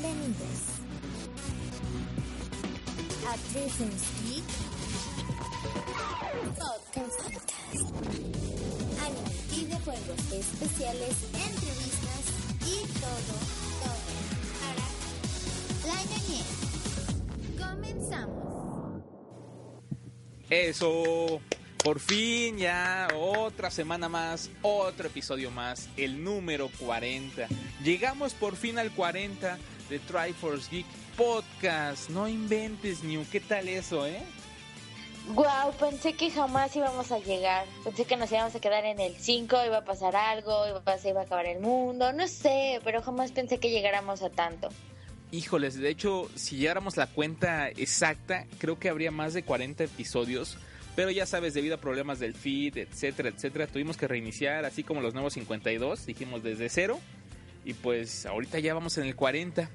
[0.00, 0.78] Bienvenidos
[3.26, 4.44] a Triffins Geek
[6.54, 7.50] Podcast.
[9.04, 12.24] Anime, videojuegos especiales, entrevistas
[12.60, 13.34] y todo,
[13.82, 14.00] todo
[14.60, 14.86] para
[15.94, 16.50] la ñoñez.
[17.58, 19.02] Comenzamos.
[20.48, 21.40] Eso,
[21.82, 27.48] por fin ya otra semana más, otro episodio más, el número 40.
[27.82, 32.10] Llegamos por fin al 40 de Triforce Geek Podcast.
[32.10, 34.22] No inventes, New, ¿qué tal eso, eh?
[35.34, 37.66] Wow, pensé que jamás íbamos a llegar.
[37.84, 40.98] Pensé que nos íbamos a quedar en el 5, iba a pasar algo, iba a,
[40.98, 44.70] se iba a acabar el mundo, no sé, pero jamás pensé que llegáramos a tanto.
[45.30, 50.56] Híjoles, de hecho, si llegáramos la cuenta exacta, creo que habría más de 40 episodios.
[50.96, 55.00] Pero ya sabes, debido a problemas del feed, etcétera, etcétera, tuvimos que reiniciar, así como
[55.00, 56.98] los nuevos 52, dijimos desde cero.
[57.68, 59.68] Y pues ahorita ya vamos en el 40.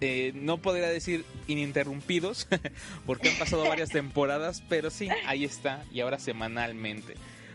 [0.00, 2.46] Eh, no podría decir ininterrumpidos,
[3.06, 7.14] porque han pasado varias temporadas, pero sí, ahí está, y ahora semanalmente.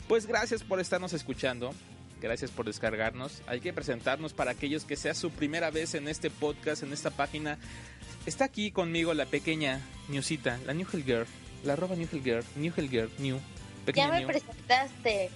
[0.10, 1.74] Pues gracias por estarnos escuchando,
[2.20, 3.42] gracias por descargarnos.
[3.48, 7.12] Hay que presentarnos para aquellos que sea su primera vez en este podcast, en esta
[7.12, 7.58] página.
[8.26, 9.80] Está aquí conmigo la pequeña
[10.10, 11.26] Newsita, la New Hell Girl,
[11.64, 13.40] la arroba New Hell Girl, New Hell Girl, New.
[13.96, 14.28] Ya me New.
[14.28, 15.30] presentaste.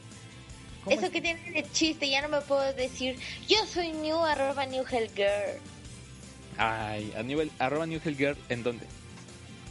[0.83, 1.11] ¿Cómo Eso es?
[1.11, 5.59] que tiene de chiste, ya no me puedo decir, yo soy new arroba new girl.
[6.57, 8.85] Ay, a nivel, arroba New Girl, ¿en dónde?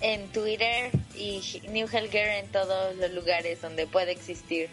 [0.00, 4.70] En Twitter y new girl en todos los lugares donde puede existir.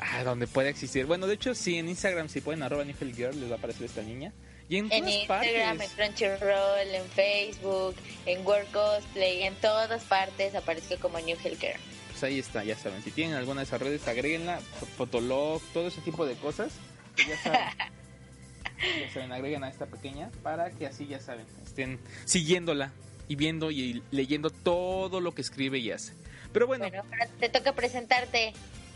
[0.00, 1.06] Ah, donde puede existir.
[1.06, 3.84] Bueno, de hecho, sí, en Instagram, si pueden arroba New Girl, les va a aparecer
[3.84, 4.32] esta niña.
[4.68, 5.98] Y en, En Instagram, partes.
[5.98, 7.94] en Crunchyroll, en Facebook,
[8.26, 11.76] en World Cosplay, en todas partes aparezco como New Girl.
[12.22, 13.02] Pues ahí está, ya saben.
[13.02, 14.60] Si tienen alguna de esas redes, agréguenla.
[14.60, 16.72] Fo- Fotolog, todo ese tipo de cosas.
[17.16, 17.58] ya saben.
[19.00, 22.92] ya saben, agreguen a esta pequeña para que así, ya saben, estén siguiéndola
[23.26, 26.12] y viendo y leyendo todo lo que escribe y hace.
[26.52, 28.52] Pero bueno, Bueno, ahora te toca presentarte.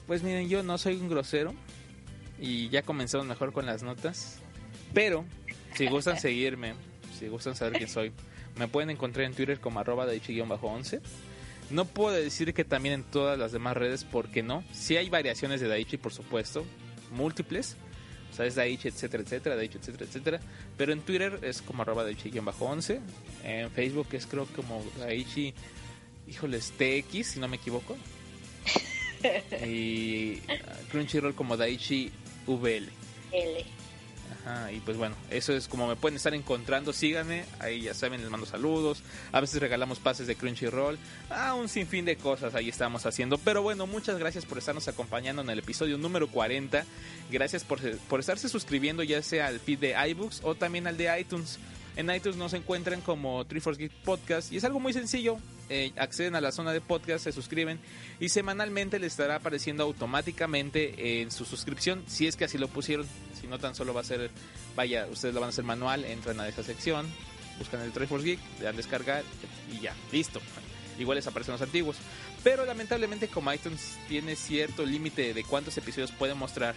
[0.07, 1.53] pues miren, yo no soy un grosero
[2.41, 4.39] y ya comenzamos mejor con las notas.
[4.95, 5.25] Pero
[5.75, 6.75] si gustan seguirme,
[7.19, 8.13] si gustan saber quién soy,
[8.57, 10.07] me pueden encontrar en Twitter como arroba
[10.47, 11.01] bajo 11
[11.71, 14.65] No puedo decir que también en todas las demás redes, porque no.
[14.73, 16.65] Sí hay variaciones de Daichi, por supuesto,
[17.11, 17.77] múltiples.
[18.33, 20.41] O sea, es Daichi, etcétera, etcétera, Daichi, etcétera, etcétera.
[20.77, 22.05] Pero en Twitter es como arroba
[22.43, 23.01] bajo 11
[23.45, 25.55] En Facebook es creo como Daichi,
[26.29, 27.97] híjoles, TX, si no me equivoco.
[29.67, 30.37] y
[30.91, 32.13] Crunchyroll como Daichi
[32.47, 32.89] VL.
[33.33, 33.65] L.
[34.45, 38.21] Ajá, y pues bueno, eso es como me pueden estar encontrando, síganme, ahí ya saben,
[38.21, 40.99] les mando saludos, a veces regalamos pases de Crunchyroll,
[41.31, 45.43] ah, un sinfín de cosas ahí estamos haciendo, pero bueno, muchas gracias por estarnos acompañando
[45.43, 46.85] en el episodio número 40,
[47.31, 51.21] gracias por, por estarse suscribiendo ya sea al feed de iBooks o también al de
[51.21, 51.59] iTunes,
[51.97, 55.39] en iTunes nos encuentran como Triforce Geek Podcast y es algo muy sencillo.
[55.69, 57.81] Eh, acceden a la zona de podcast, se suscriben
[58.21, 63.07] y semanalmente les estará apareciendo automáticamente en su suscripción si es que así lo pusieron.
[63.41, 64.31] Si no, tan solo va a ser,
[64.77, 67.07] vaya, ustedes lo van a hacer manual, entran a esa sección,
[67.59, 69.25] buscan el Triforce Geek, le dan descargar
[69.73, 70.41] y ya, listo.
[70.99, 71.97] Igual les aparecen los antiguos.
[72.45, 76.77] Pero lamentablemente como iTunes tiene cierto límite de cuántos episodios puede mostrar,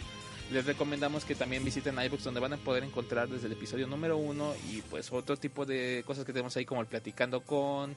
[0.52, 4.18] les recomendamos que también visiten iBooks donde van a poder encontrar desde el episodio número
[4.18, 7.96] uno y pues otro tipo de cosas que tenemos ahí como el platicando con,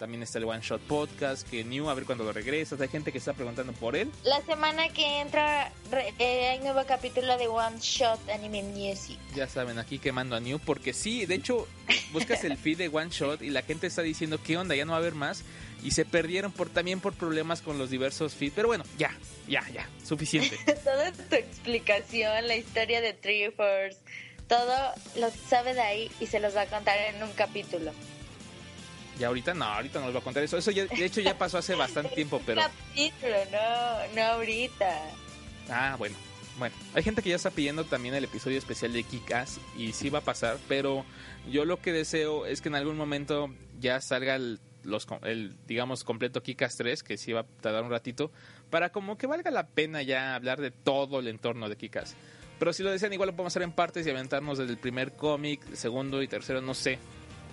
[0.00, 3.12] también está el One Shot Podcast, que New a ver cuando lo regresas, hay gente
[3.12, 4.10] que está preguntando por él.
[4.24, 5.70] La semana que entra
[6.18, 9.18] eh, hay nuevo capítulo de One Shot Anime Music.
[9.36, 11.68] Ya saben, aquí quemando a New, porque sí, de hecho,
[12.12, 14.74] buscas el feed de One Shot y la gente está diciendo, ¿qué onda?
[14.74, 15.44] Ya no va a haber más.
[15.82, 18.54] Y se perdieron por también por problemas con los diversos feeds.
[18.54, 19.14] Pero bueno, ya,
[19.48, 20.58] ya, ya, suficiente.
[20.84, 23.98] Toda tu explicación, la historia de Triforce,
[24.48, 27.92] todo lo sabe de ahí y se los va a contar en un capítulo.
[29.20, 30.56] Ya ahorita no, ahorita no les voy a contar eso.
[30.56, 32.62] Eso ya, de hecho ya pasó hace bastante tiempo, pero...
[32.62, 35.10] Capítulo, no, no ahorita.
[35.68, 36.16] Ah, bueno.
[36.58, 40.10] Bueno, hay gente que ya está pidiendo también el episodio especial de Kick-Ass y sí
[40.10, 41.04] va a pasar, pero
[41.50, 46.02] yo lo que deseo es que en algún momento ya salga el, los, el digamos,
[46.02, 48.30] completo Kick-Ass 3, que sí va a tardar un ratito,
[48.70, 52.14] para como que valga la pena ya hablar de todo el entorno de Kick-Ass.
[52.58, 55.12] Pero si lo desean, igual lo podemos hacer en partes y aventarnos desde el primer
[55.12, 56.98] cómic, segundo y tercero, no sé.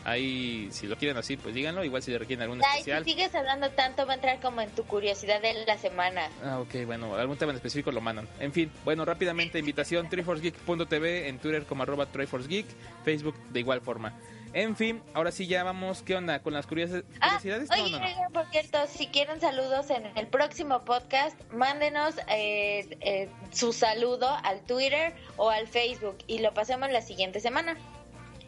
[0.06, 1.84] Ahí, si lo quieren así, pues díganlo.
[1.84, 3.04] Igual si le requieren algún Ay, especial.
[3.04, 6.30] si sigues hablando tanto va a entrar como en tu curiosidad de la semana.
[6.44, 8.28] Ah, ok, bueno, algún tema en específico lo mandan.
[8.40, 12.66] En fin, bueno, rápidamente, invitación, triforcegeek.tv, en Twitter como arroba triforcegeek,
[13.04, 14.14] Facebook de igual forma.
[14.54, 16.40] En fin, ahora sí ya vamos, ¿qué onda?
[16.42, 17.70] ¿Con las Ah, curiosidades?
[17.70, 23.74] oye, no, por cierto, si quieren saludos en el próximo podcast, mándenos eh, eh, su
[23.74, 27.76] saludo al Twitter o al Facebook y lo pasemos la siguiente semana.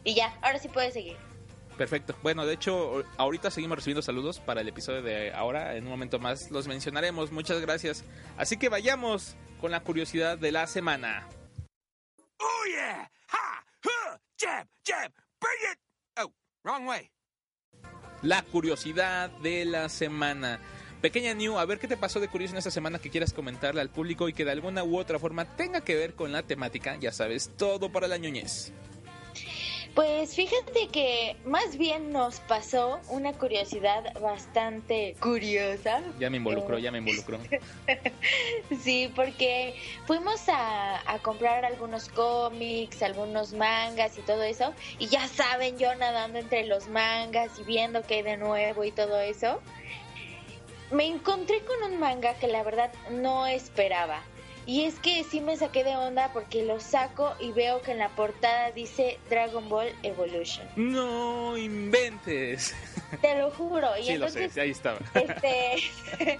[0.05, 1.17] Y ya, ahora sí puedes seguir.
[1.79, 2.13] Perfecto.
[2.21, 5.77] Bueno, de hecho, ahorita seguimos recibiendo saludos para el episodio de ahora.
[5.77, 7.31] En un momento más los mencionaremos.
[7.31, 8.03] Muchas gracias.
[8.37, 11.29] Así que vayamos con la curiosidad de la semana.
[12.37, 13.09] Oh yeah!
[13.29, 13.65] Ha!
[13.85, 14.17] Huh!
[14.37, 14.67] Jab!
[14.85, 15.13] Jab!
[15.39, 15.79] Bring it!
[16.21, 16.33] Oh,
[16.65, 17.09] wrong way.
[18.23, 20.59] La curiosidad de la semana.
[21.01, 23.79] Pequeña New, a ver qué te pasó de curioso en esta semana que quieras comentarle
[23.79, 26.97] al público y que de alguna u otra forma tenga que ver con la temática.
[26.99, 28.73] Ya sabes, todo para la ñoñez.
[29.95, 36.01] Pues fíjate que más bien nos pasó una curiosidad bastante curiosa.
[36.19, 37.39] Ya me involucró, ya me involucró.
[38.81, 39.75] sí, porque
[40.05, 44.73] fuimos a, a, comprar algunos cómics, algunos mangas y todo eso.
[44.99, 48.91] Y ya saben, yo nadando entre los mangas y viendo qué hay de nuevo y
[48.91, 49.59] todo eso.
[50.91, 54.23] Me encontré con un manga que la verdad no esperaba.
[54.65, 57.97] Y es que sí me saqué de onda porque lo saco y veo que en
[57.97, 60.67] la portada dice Dragon Ball Evolution.
[60.75, 62.75] No inventes.
[63.21, 63.89] Te lo juro.
[63.97, 64.99] Y sí, entonces, lo sé, ahí estaba.
[65.15, 66.39] Este...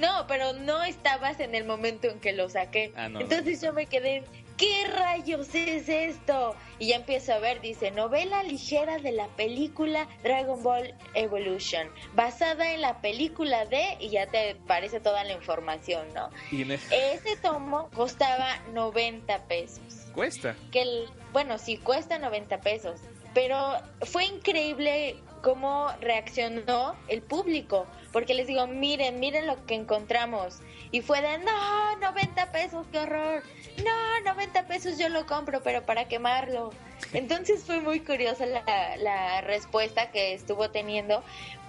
[0.00, 2.92] no, pero no estabas en el momento en que lo saqué.
[2.96, 4.22] Ah, no, entonces yo me quedé,
[4.56, 6.54] ¿qué rayos es esto?
[6.78, 12.72] Y ya empiezo a ver, dice, novela ligera de la película Dragon Ball Evolution, basada
[12.72, 16.30] en la película de, y ya te parece toda la información, ¿no?
[16.50, 19.80] Y en el- Ese tomo costaba 90 pesos.
[20.14, 20.54] Cuesta.
[20.70, 23.00] Que el, bueno, sí, cuesta 90 pesos.
[23.34, 23.58] Pero
[24.02, 27.86] fue increíble cómo reaccionó el público.
[28.12, 30.60] Porque les digo, miren, miren lo que encontramos.
[30.90, 33.42] Y fue de, no, 90 pesos, qué horror.
[33.84, 36.70] No, 90 pesos yo lo compro, pero para quemarlo.
[37.12, 41.22] Entonces fue muy curiosa la, la respuesta que estuvo teniendo.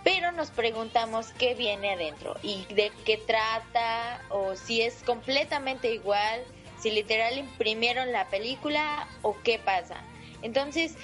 [0.04, 6.42] Pero nos preguntamos qué viene adentro y de qué trata o si es completamente igual
[6.80, 9.98] si literal imprimieron la película o qué pasa.
[10.42, 10.96] Entonces,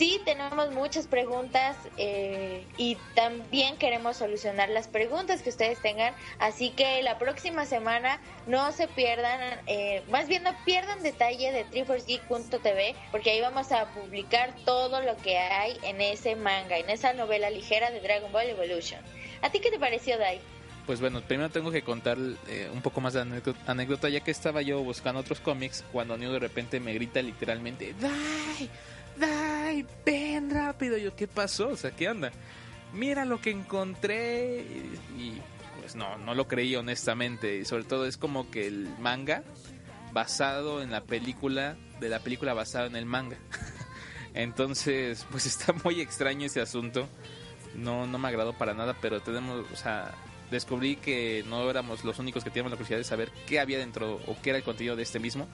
[0.00, 6.14] sí tenemos muchas preguntas eh, y también queremos solucionar las preguntas que ustedes tengan.
[6.38, 11.64] Así que la próxima semana no se pierdan, eh, más bien no pierdan detalle de
[11.64, 17.12] triforcegeek.tv porque ahí vamos a publicar todo lo que hay en ese manga, en esa
[17.12, 19.02] novela ligera de Dragon Ball Evolution.
[19.42, 20.40] ¿A ti qué te pareció, Dai?
[20.86, 22.16] Pues bueno, primero tengo que contar
[22.48, 23.20] eh, un poco más de
[23.66, 27.94] anécdota, ya que estaba yo buscando otros cómics cuando Neo de repente me grita literalmente,
[28.00, 28.70] ¡Dai!
[29.20, 29.86] ¡Dai!
[30.04, 30.96] ¡Ven rápido!
[30.96, 31.68] Yo, ¿qué pasó?
[31.68, 32.32] O sea, ¿qué onda?
[32.92, 35.42] Mira lo que encontré y, y,
[35.80, 37.58] pues no, no lo creí honestamente.
[37.58, 39.44] Y sobre todo es como que el manga
[40.12, 43.36] basado en la película, de la película basada en el manga.
[44.34, 47.08] Entonces, pues está muy extraño ese asunto.
[47.74, 50.12] No, no me agradó para nada, pero tenemos, o sea,
[50.50, 54.20] descubrí que no éramos los únicos que teníamos la curiosidad de saber qué había dentro
[54.26, 55.46] o qué era el contenido de este mismo.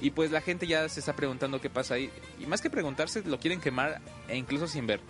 [0.00, 2.10] Y pues la gente ya se está preguntando qué pasa ahí.
[2.38, 5.00] Y más que preguntarse, lo quieren quemar e incluso sin ver.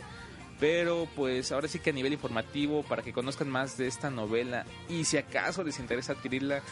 [0.60, 4.64] Pero pues ahora sí que a nivel informativo, para que conozcan más de esta novela
[4.88, 6.62] y si acaso les interesa adquirirla,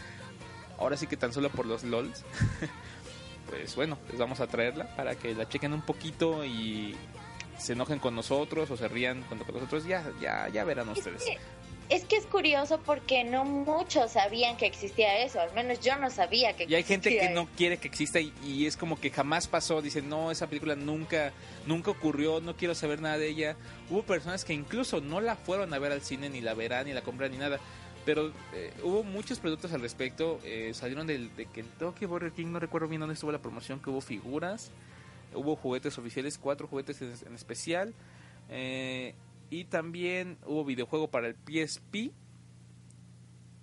[0.79, 2.25] ahora sí que tan solo por los LOLs,
[3.51, 6.97] pues bueno, les vamos a traerla para que la chequen un poquito y
[7.59, 11.25] se enojen con nosotros o se rían con nosotros, ya, ya, ya verán ustedes.
[11.89, 16.11] Es que, es curioso porque no muchos sabían que existía eso, al menos yo no
[16.11, 18.99] sabía que Y hay gente existía que no quiere que exista y, y es como
[18.99, 19.81] que jamás pasó.
[19.83, 21.33] Dicen, no, esa película nunca,
[21.65, 23.57] nunca ocurrió, no quiero saber nada de ella.
[23.89, 26.93] Hubo personas que incluso no la fueron a ver al cine, ni la verán, ni
[26.93, 27.61] la compran, ni nada.
[28.05, 30.41] Pero eh, hubo muchos productos al respecto.
[30.45, 33.91] eh, salieron del, de Kentucky, Burger King, no recuerdo bien dónde estuvo la promoción, que
[33.91, 34.71] hubo figuras.
[35.35, 37.95] Hubo juguetes oficiales, cuatro juguetes en, en especial.
[38.49, 39.15] eh,
[39.51, 42.13] y también hubo videojuego para el PSP.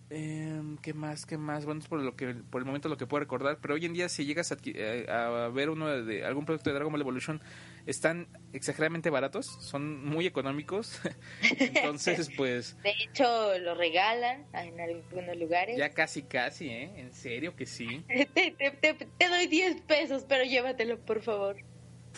[0.10, 1.26] Em, ¿Qué más?
[1.26, 1.66] ¿Qué más?
[1.66, 3.58] Bueno, es por, lo que, por el momento lo que puedo recordar.
[3.62, 6.76] Pero hoy en día, si llegas a, eh, a ver uno de algún producto de
[6.76, 7.42] Dragon Ball Evolution,
[7.88, 11.02] están exageradamente baratos, son muy económicos.
[11.60, 15.78] Entonces, pues, De hecho, lo regalan en algunos lugares.
[15.78, 16.92] ya casi, casi, ¿eh?
[16.98, 18.04] En serio que sí.
[18.08, 21.56] Te, te- te- te doy 10 pesos, pero llévatelo, por favor.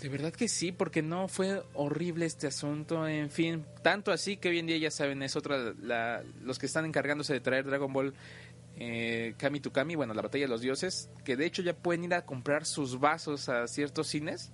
[0.01, 3.07] De verdad que sí, porque no fue horrible este asunto.
[3.07, 5.73] En fin, tanto así que hoy en día ya saben, es otra.
[5.81, 8.13] La, los que están encargándose de traer Dragon Ball
[8.77, 12.03] eh, Kami to Kami, bueno, la batalla de los dioses, que de hecho ya pueden
[12.03, 14.51] ir a comprar sus vasos a ciertos cines.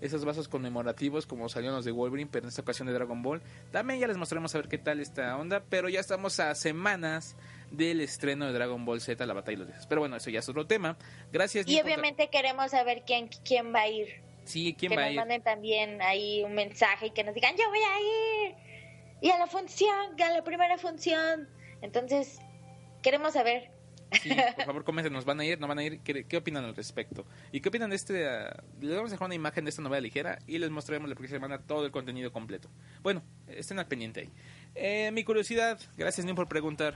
[0.00, 3.40] Esos vasos conmemorativos, como salieron los de Wolverine, pero en esta ocasión de Dragon Ball.
[3.70, 7.36] También ya les mostraremos a ver qué tal esta onda, pero ya estamos a semanas
[7.70, 9.86] del estreno de Dragon Ball Z, la batalla de los dioses.
[9.86, 10.98] Pero bueno, eso ya es otro tema.
[11.32, 11.66] Gracias.
[11.66, 14.08] Y obviamente queremos saber quién, quién va a ir.
[14.44, 15.18] Sí, ¿quién que va a nos ir?
[15.20, 18.54] manden también ahí un mensaje y que nos digan, yo voy a ir.
[19.20, 21.48] Y a la función, a la primera función.
[21.80, 22.38] Entonces,
[23.02, 23.74] queremos saber
[24.22, 25.60] Sí, por favor, coméntenos, ¿van a ir?
[25.60, 26.00] ¿No van a ir?
[26.00, 27.26] ¿Qué, qué opinan al respecto?
[27.52, 28.28] ¿Y qué opinan de este?
[28.28, 31.14] ah, les vamos a dejar una imagen de esta novela ligera y les mostraremos la
[31.14, 32.70] próxima semana todo el contenido completo.
[33.02, 34.30] Bueno, estén al pendiente ahí.
[34.74, 36.94] Eh, mi curiosidad, gracias Nim por preguntar.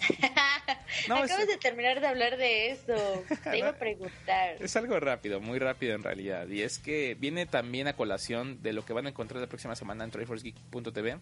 [1.08, 3.24] No, Acabas es- de terminar de hablar de eso.
[3.44, 4.56] Te iba a preguntar.
[4.60, 6.48] Es algo rápido, muy rápido en realidad.
[6.48, 9.76] Y es que viene también a colación de lo que van a encontrar la próxima
[9.76, 11.18] semana en TriforceGeek.tv.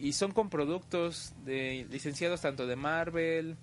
[0.00, 3.56] Y son con productos de licenciados tanto de Marvel,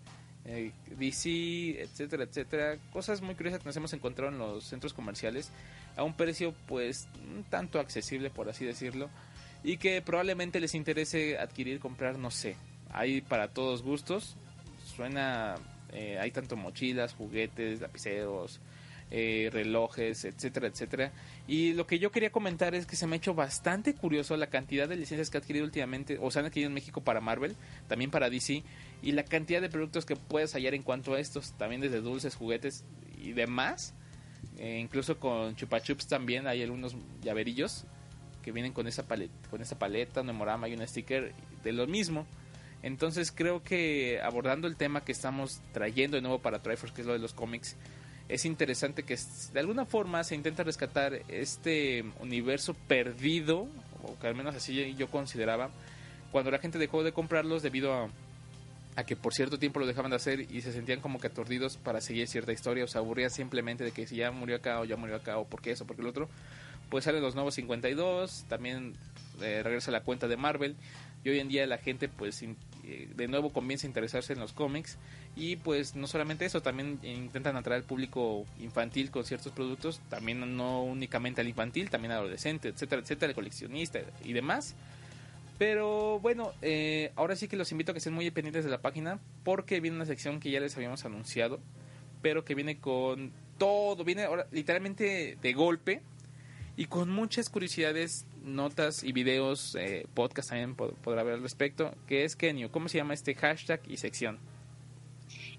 [0.45, 2.77] eh, DC, etcétera, etcétera.
[2.91, 5.49] Cosas muy curiosas que nos hemos encontrado en los centros comerciales
[5.95, 9.09] a un precio pues un tanto accesible por así decirlo.
[9.63, 12.55] Y que probablemente les interese adquirir, comprar, no sé.
[12.95, 14.37] Hay para todos gustos.
[14.85, 15.55] Suena,
[15.91, 18.61] eh, hay tanto mochilas, juguetes, lapiceros,
[19.11, 21.11] eh, relojes, etcétera, etcétera.
[21.45, 24.47] Y lo que yo quería comentar es que se me ha hecho bastante curioso la
[24.47, 27.57] cantidad de licencias que ha adquirido últimamente, o se han adquirido en México para Marvel,
[27.89, 28.63] también para DC,
[29.03, 32.35] y la cantidad de productos que puedes hallar en cuanto a estos, también desde dulces,
[32.35, 32.85] juguetes
[33.21, 33.93] y demás.
[34.57, 37.83] Eh, incluso con Chupa Chups también hay algunos llaverillos
[38.41, 41.87] que vienen con esa paleta, con esa paleta, un memorama y un sticker de lo
[41.87, 42.25] mismo.
[42.85, 47.07] Entonces creo que abordando el tema que estamos trayendo de nuevo para Triforce, que es
[47.07, 47.75] lo de los cómics,
[48.29, 49.17] es interesante que
[49.53, 53.67] de alguna forma se intenta rescatar este universo perdido,
[54.03, 55.71] o que al menos así yo consideraba,
[56.31, 58.07] cuando la gente dejó de comprarlos debido a,
[58.95, 61.77] a que por cierto tiempo lo dejaban de hacer y se sentían como que aturdidos
[61.77, 64.85] para seguir cierta historia, o se aburrían simplemente de que si ya murió acá o
[64.85, 66.29] ya murió acá o porque eso, porque el otro,
[66.91, 68.93] pues salen los nuevos 52, también
[69.41, 70.75] eh, regresa la cuenta de Marvel
[71.25, 72.43] y hoy en día la gente pues
[72.87, 74.97] eh, de nuevo comienza a interesarse en los cómics
[75.35, 80.55] y pues no solamente eso, también intentan atraer al público infantil con ciertos productos, también
[80.55, 84.75] no únicamente al infantil, también al adolescente, etcétera, etcétera, el coleccionista y demás.
[85.57, 88.81] Pero bueno, eh, ahora sí que los invito a que estén muy pendientes de la
[88.81, 91.59] página porque viene una sección que ya les habíamos anunciado,
[92.21, 96.01] pero que viene con todo, viene ahora literalmente de golpe
[96.77, 101.93] y con muchas curiosidades, notas y videos, eh, podcast también pod- podrá ver al respecto,
[102.07, 102.71] que es Kenio.
[102.71, 104.39] ¿Cómo se llama este hashtag y sección?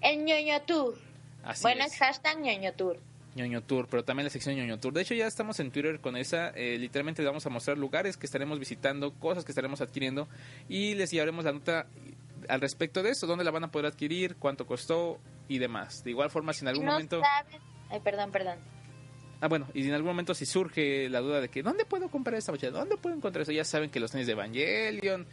[0.01, 0.95] El ñoño tour.
[1.43, 1.93] Así bueno, es.
[1.93, 2.97] es hashtag ñoño tour.
[3.35, 4.93] ñoño Tour, pero también la sección ñoño Tour.
[4.93, 6.49] De hecho, ya estamos en Twitter con esa.
[6.55, 10.27] eh, literalmente vamos a mostrar lugares que estaremos visitando, cosas que estaremos adquiriendo
[10.67, 11.85] y les llevaremos la nota
[12.49, 16.03] al respecto de eso, dónde la van a poder adquirir, cuánto costó y demás.
[16.03, 17.21] De igual forma, si en algún no momento...
[17.89, 18.57] Ay, perdón, perdón.
[19.39, 22.35] Ah, bueno, y en algún momento si surge la duda de que ¿dónde puedo comprar
[22.37, 22.71] esta mochila?
[22.71, 23.51] ¿Dónde puedo encontrar eso?
[23.51, 25.27] Ya saben que los tenis de Evangelion,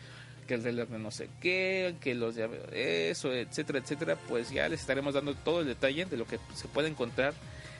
[0.47, 4.69] que el reloj de no sé qué, que los llaveros, eso, etcétera, etcétera, pues ya
[4.69, 7.33] les estaremos dando todo el detalle de lo que se puede encontrar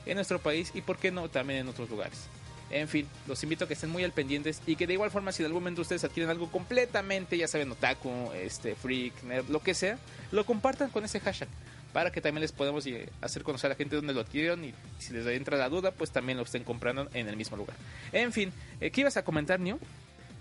[0.07, 2.27] en nuestro país y por qué no también en otros lugares.
[2.71, 5.31] En fin, los invito a que estén muy al pendientes y que de igual forma
[5.31, 9.61] si en algún momento ustedes adquieren algo completamente, ya saben, otaku, este, freak, nerd, lo
[9.61, 9.99] que sea,
[10.33, 11.49] lo compartan con ese hashtag
[11.95, 14.75] para que también les podamos eh, hacer conocer a la gente dónde lo adquirieron y
[14.99, 17.77] si les entra la duda, pues también lo estén comprando en el mismo lugar.
[18.13, 19.79] En fin, eh, ¿qué ibas a comentar, New?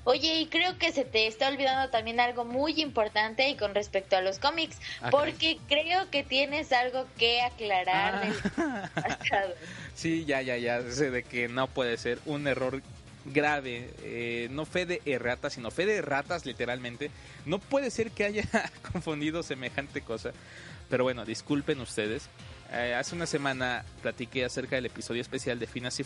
[0.05, 4.17] Oye, y creo que se te está olvidando también algo muy importante y con respecto
[4.17, 9.53] a los cómics, Ah, porque creo que tienes algo que aclarar del Ah, pasado.
[9.95, 12.81] sí, ya, ya, ya, sé de que no puede ser un error
[13.25, 17.11] grave, eh, no fe de errata, sino fe de ratas literalmente.
[17.45, 18.43] No puede ser que haya
[18.91, 20.31] confundido semejante cosa.
[20.89, 22.29] Pero bueno, disculpen ustedes.
[22.71, 26.03] Eh, hace una semana platiqué acerca del episodio especial de Phineas y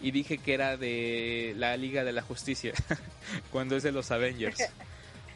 [0.00, 2.72] y dije que era de la Liga de la Justicia,
[3.50, 4.58] cuando es de los Avengers.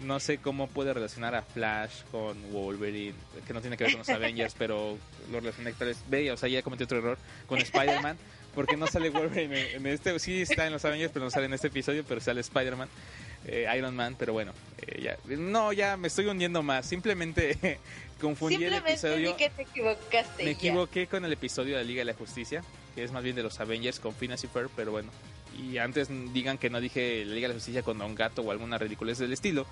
[0.00, 3.14] No sé cómo puede relacionar a Flash con Wolverine,
[3.46, 4.96] que no tiene que ver con los Avengers, pero
[5.32, 5.98] lo relacioné tal vez.
[6.08, 8.16] Ve, o sea, ya cometí otro error con Spider-Man,
[8.54, 10.16] porque no sale Wolverine en este.
[10.18, 12.88] Sí está en los Avengers, pero no sale en este episodio, pero sale Spider-Man,
[13.48, 14.52] eh, Iron Man, pero bueno,
[14.86, 15.16] eh, ya.
[15.36, 16.86] No, ya me estoy hundiendo más.
[16.86, 17.78] Simplemente
[18.20, 19.28] confundí el Simplemente episodio.
[19.30, 20.44] di que te equivocaste.
[20.44, 20.56] Me ya.
[20.56, 22.62] equivoqué con el episodio de la Liga de la Justicia,
[22.94, 25.10] que es más bien de los Avengers con Phineas y Ferb, pero bueno.
[25.58, 28.50] Y antes digan que no dije la Liga de la Justicia con Don Gato o
[28.52, 29.66] alguna ridiculez del estilo.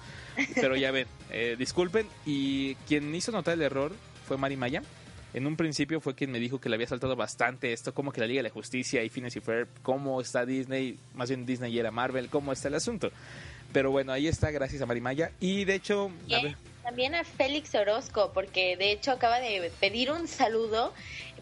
[0.57, 2.09] Pero ya ven, eh, disculpen.
[2.25, 3.93] Y quien hizo notar el error
[4.27, 4.83] fue Mari Maya.
[5.35, 8.21] En un principio fue quien me dijo que le había saltado bastante esto, como que
[8.21, 11.75] la Liga de la Justicia y Phineas y Ferb, cómo está Disney, más bien Disney
[11.75, 13.11] y era Marvel, cómo está el asunto.
[13.73, 15.31] Pero bueno, ahí está, gracias a Mari Maya.
[15.41, 19.71] Y de hecho, a Bien, ver, También a Félix Orozco, porque de hecho acaba de
[19.81, 20.93] pedir un saludo,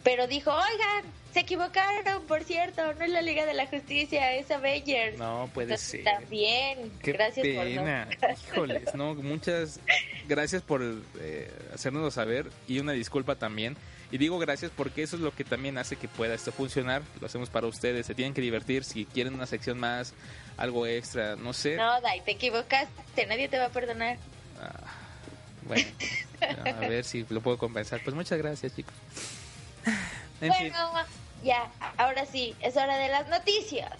[0.02, 4.50] pero dijo, oigan, se equivocaron, por cierto, no es la Liga de la Justicia, es
[4.52, 5.18] Avengers.
[5.18, 6.04] no puede Entonces, ser.
[6.04, 8.08] También, Qué gracias pena.
[8.52, 9.80] Híjoles, no, muchas
[10.28, 10.80] gracias por
[11.20, 13.76] eh, hacérnoslo saber y una disculpa también.
[14.12, 17.02] Y digo gracias porque eso es lo que también hace que pueda esto funcionar.
[17.20, 18.84] Lo hacemos para ustedes, se tienen que divertir.
[18.84, 20.14] Si quieren una sección más,
[20.56, 21.76] algo extra, no sé.
[21.76, 24.16] No, Dai, te equivocaste, nadie te va a perdonar.
[24.60, 24.70] Ah,
[25.62, 25.86] bueno,
[26.76, 28.00] A ver si lo puedo compensar.
[28.04, 28.94] Pues muchas gracias, chicos.
[30.40, 31.06] En fin, Bueno,
[31.42, 33.92] ya, ahora sí, es hora de las noticias.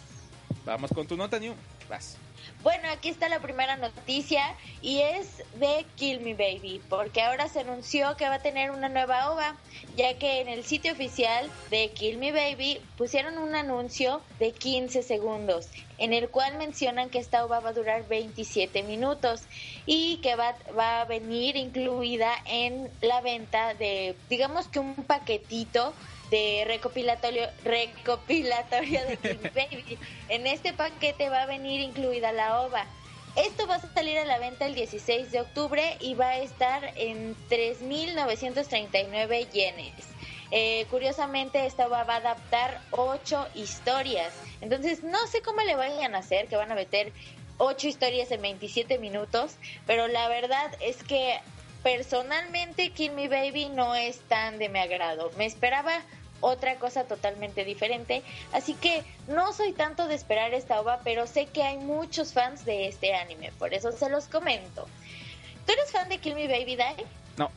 [0.65, 1.55] vamos con tu nota, New.
[1.89, 2.17] Vas.
[2.63, 7.61] Bueno, aquí está la primera noticia y es de Kill Me Baby, porque ahora se
[7.61, 9.57] anunció que va a tener una nueva OVA,
[9.97, 15.03] ya que en el sitio oficial de Kill Me Baby pusieron un anuncio de 15
[15.03, 19.43] segundos, en el cual mencionan que esta OVA va a durar 27 minutos
[19.85, 25.93] y que va, va a venir incluida en la venta de, digamos que un paquetito
[26.31, 29.99] de recopilatorio, recopilatorio de Me Baby.
[30.29, 32.87] En este paquete va a venir incluida la OVA.
[33.37, 36.93] Esto va a salir a la venta el 16 de octubre y va a estar
[36.97, 39.93] en 3.939 yenes.
[40.53, 44.33] Eh, curiosamente, esta OVA va a adaptar ocho historias.
[44.61, 47.13] Entonces, no sé cómo le vayan a hacer, que van a meter
[47.59, 51.41] ocho historias en 27 minutos, pero la verdad es que
[51.85, 55.31] personalmente Kill Me Baby no es tan de mi agrado.
[55.37, 56.03] Me esperaba
[56.41, 58.23] otra cosa totalmente diferente,
[58.53, 62.65] así que no soy tanto de esperar esta ova, pero sé que hay muchos fans
[62.65, 64.89] de este anime, por eso se los comento.
[65.67, 66.97] ¿Tú eres fan de Kill Me Baby Dai?
[67.37, 67.51] No,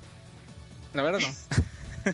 [0.94, 2.14] la verdad no.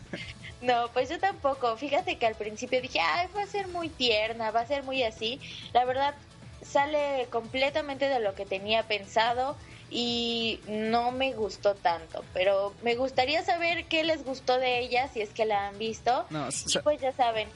[0.62, 1.76] No, pues yo tampoco.
[1.76, 5.02] Fíjate que al principio dije, ay, va a ser muy tierna, va a ser muy
[5.02, 5.38] así.
[5.74, 6.14] La verdad,
[6.62, 9.56] sale completamente de lo que tenía pensado
[9.90, 12.24] y no me gustó tanto.
[12.32, 16.26] Pero me gustaría saber qué les gustó de ella, si es que la han visto.
[16.30, 17.48] No, Y pues ya saben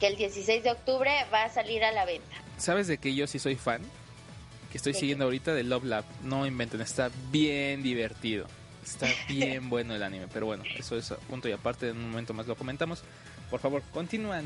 [0.00, 2.36] que el 16 de octubre va a salir a la venta.
[2.56, 3.82] ¿sabes de que yo sí soy fan?
[4.70, 6.04] Que estoy ¿De siguiendo ahorita de Love Lab.
[6.22, 8.46] No inventen, está bien divertido.
[8.84, 12.32] Está bien bueno el anime, pero bueno, eso es punto y aparte, en un momento
[12.34, 13.02] más lo comentamos.
[13.50, 14.40] Por favor, continúa.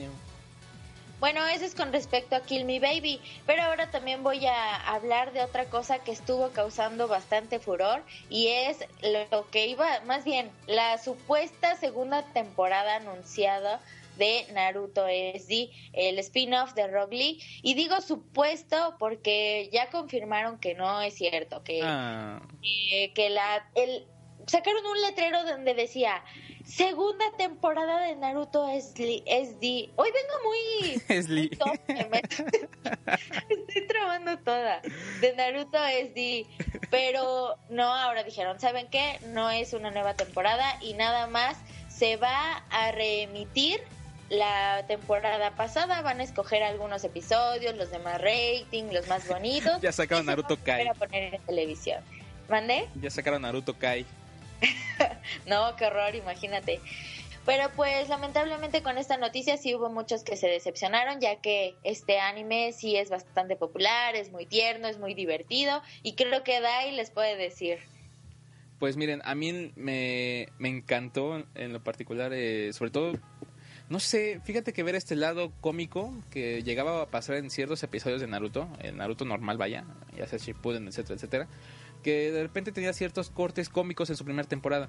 [1.21, 5.33] Bueno, eso es con respecto a Kill Me Baby, pero ahora también voy a hablar
[5.33, 10.51] de otra cosa que estuvo causando bastante furor y es lo que iba, más bien,
[10.69, 13.81] la supuesta segunda temporada anunciada
[14.17, 17.43] de Naruto SD, el spin-off de Rock Lee.
[17.63, 23.69] Y digo supuesto porque ya confirmaron que no es cierto, que Ah, eh, que la
[23.75, 24.07] el
[24.49, 26.23] sacaron un letrero donde decía
[26.65, 29.23] segunda temporada de Naruto SD.
[29.27, 29.91] SD".
[29.97, 31.49] Hoy vengo muy.
[31.59, 32.23] Tómeme.
[33.49, 34.81] Estoy trabando toda.
[35.21, 36.47] De Naruto SD.
[36.91, 39.19] Pero no, ahora dijeron, ¿saben qué?
[39.29, 41.57] No es una nueva temporada y nada más
[41.89, 43.81] se va a reemitir
[44.31, 46.01] la temporada pasada.
[46.03, 49.81] Van a escoger algunos episodios, los de más rating, los más bonitos.
[49.81, 50.87] Ya sacaron Naruto Kai.
[50.87, 52.03] a poner en televisión.
[52.49, 52.89] ¿Mandé?
[53.01, 54.07] Ya sacaron Naruto Kai.
[55.47, 56.81] No, qué horror, imagínate.
[57.49, 62.21] Pero pues lamentablemente con esta noticia sí hubo muchos que se decepcionaron, ya que este
[62.21, 66.93] anime sí es bastante popular, es muy tierno, es muy divertido y creo que Dai
[66.93, 67.79] les puede decir.
[68.79, 73.13] Pues miren, a mí me, encantó en lo particular, eh, sobre todo,
[73.89, 78.21] no sé, fíjate que ver este lado cómico que llegaba a pasar en ciertos episodios
[78.21, 81.49] de Naruto, el Naruto normal vaya, ya sea Shippuden, etcétera, etcétera,
[82.03, 84.89] que de repente tenía ciertos cortes cómicos en su primera temporada.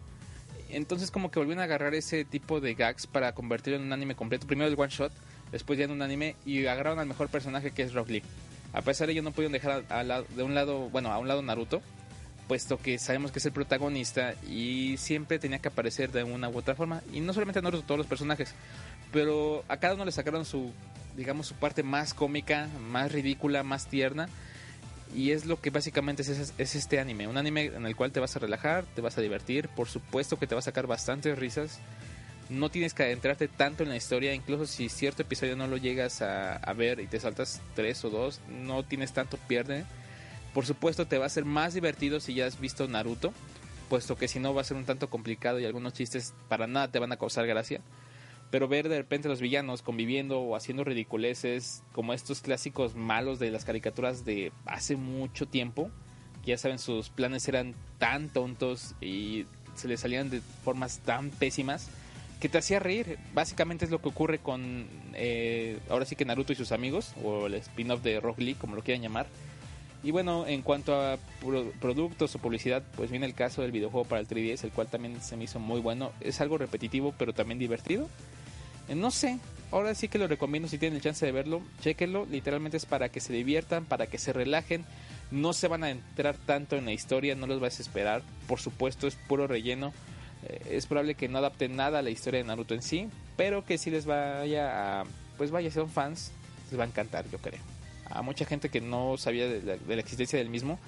[0.70, 4.16] Entonces como que volvieron a agarrar ese tipo de gags para convertirlo en un anime
[4.16, 4.46] completo.
[4.46, 5.12] Primero el one shot,
[5.52, 8.24] después ya en un anime y agarraron al mejor personaje que es Rock Lee.
[8.72, 9.84] A pesar de ello no pudieron dejar
[10.28, 11.82] de un lado, bueno, a un lado Naruto,
[12.48, 16.58] puesto que sabemos que es el protagonista y siempre tenía que aparecer de una u
[16.58, 17.02] otra forma.
[17.12, 18.54] Y no solamente a Naruto, todos los personajes.
[19.12, 20.72] Pero a cada uno le sacaron su,
[21.18, 24.30] digamos, su parte más cómica, más ridícula, más tierna.
[25.16, 27.28] Y es lo que básicamente es, es- es este anime.
[27.28, 29.68] Un anime en el cual te vas a relajar, te vas a divertir.
[29.70, 31.80] Por supuesto que te va a sacar bastantes risas.
[32.50, 34.34] No tienes que adentrarte tanto en la historia.
[34.34, 38.10] Incluso si cierto episodio no lo llegas a, a ver y te saltas tres o
[38.10, 39.86] dos, no tienes tanto pierde.
[40.54, 43.34] Por supuesto te va a ser más divertido si ya has visto Naruto.
[43.88, 46.88] Puesto que si no va a ser un tanto complicado y algunos chistes para nada
[46.92, 47.82] te van a causar gracia
[48.52, 53.40] pero ver de repente a los villanos conviviendo o haciendo ridiculeces como estos clásicos malos
[53.40, 55.90] de las caricaturas de hace mucho tiempo,
[56.44, 61.30] que ya saben sus planes eran tan tontos y se les salían de formas tan
[61.30, 61.90] pésimas
[62.40, 63.18] que te hacía reír.
[63.34, 67.48] Básicamente es lo que ocurre con eh, ahora sí que Naruto y sus amigos o
[67.48, 69.28] el spin-off de Rock Lee, como lo quieran llamar.
[70.02, 74.08] Y bueno, en cuanto a pro- productos o publicidad, pues viene el caso del videojuego
[74.08, 76.14] para el 3DS, el cual también se me hizo muy bueno.
[76.22, 78.08] Es algo repetitivo, pero también divertido.
[78.90, 79.40] Eh, No sé,
[79.72, 83.10] ahora sí que lo recomiendo si tienen el chance de verlo, chequenlo, literalmente es para
[83.10, 84.84] que se diviertan, para que se relajen,
[85.32, 88.60] no se van a entrar tanto en la historia, no los vas a esperar, por
[88.60, 89.94] supuesto es puro relleno,
[90.48, 93.66] Eh, es probable que no adapten nada a la historia de Naruto en sí, pero
[93.66, 95.04] que si les vaya a,
[95.38, 96.32] pues vaya, son fans,
[96.72, 97.60] les va a encantar yo creo.
[98.10, 100.80] A mucha gente que no sabía de la, existencia del mismo,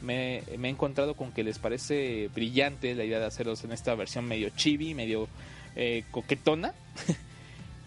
[0.00, 3.96] me, me he encontrado con que les parece brillante la idea de hacerlos en esta
[3.96, 5.26] versión medio chibi, medio
[5.74, 6.72] eh, coquetona.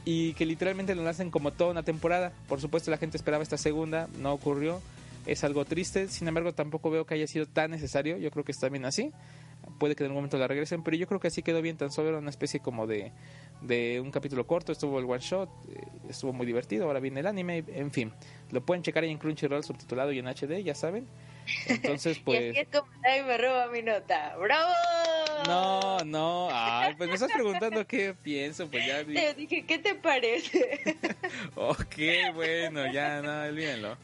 [0.06, 2.34] y que literalmente lo hacen como toda una temporada.
[2.48, 4.82] Por supuesto la gente esperaba esta segunda, no ocurrió.
[5.26, 8.52] Es algo triste, sin embargo tampoco veo que haya sido tan necesario, yo creo que
[8.52, 9.12] está bien así.
[9.80, 11.92] Puede que en algún momento la regresen, pero yo creo que así quedó bien, tan
[11.92, 13.14] solo era una especie como de,
[13.62, 17.28] de un capítulo corto, estuvo el one shot, eh, estuvo muy divertido, ahora viene el
[17.28, 18.12] anime, en fin.
[18.52, 21.08] Lo pueden checar ahí en Crunchyroll subtitulado y en HD, ya saben.
[21.68, 22.50] Entonces, Y pues...
[22.50, 24.36] así es como nadie me roba mi nota.
[24.38, 24.74] ¡Bravo!
[25.46, 29.80] No, no, ay, pues me estás preguntando qué pienso, pues ya di- Te dije, ¿qué
[29.80, 30.80] te parece?
[31.56, 31.96] Ok,
[32.34, 33.98] bueno, ya no, olvídenlo.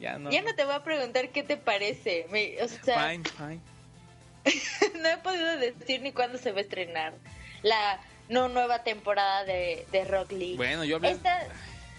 [0.00, 0.30] Ya no.
[0.30, 2.26] Ya no te voy a preguntar qué te parece.
[2.30, 3.60] Me- o sea, Fine, fine.
[5.02, 7.14] no he podido decir ni cuándo se va a estrenar
[7.62, 10.56] la no nueva temporada de, de Rock League.
[10.56, 11.10] Bueno, yo hablé.
[11.12, 11.46] Esta...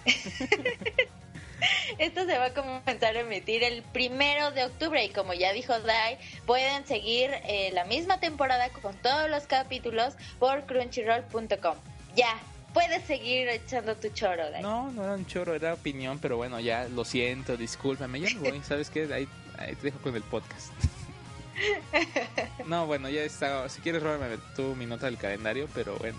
[1.98, 5.80] Esta se va a comenzar a emitir el primero de octubre y como ya dijo
[5.80, 11.76] Dai, pueden seguir eh, la misma temporada con todos los capítulos por crunchyroll.com.
[12.16, 12.38] Ya,
[12.74, 14.62] puedes seguir echando tu choro, Dai.
[14.62, 18.62] No, no era un chorro, era opinión, pero bueno, ya lo siento, discúlpame, ya voy,
[18.68, 19.12] ¿sabes qué?
[19.14, 20.72] Ahí, ahí te dejo con el podcast.
[22.66, 23.70] No, bueno, ya está.
[23.70, 26.18] Si quieres, róbame tú mi nota del calendario, pero bueno,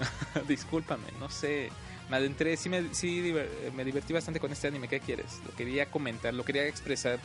[0.48, 1.70] discúlpame, no sé.
[2.08, 3.34] Me adentré, sí, me, sí
[3.74, 4.88] me divertí bastante con este anime.
[4.88, 5.40] ¿Qué quieres?
[5.44, 7.18] Lo quería comentar, lo quería expresar.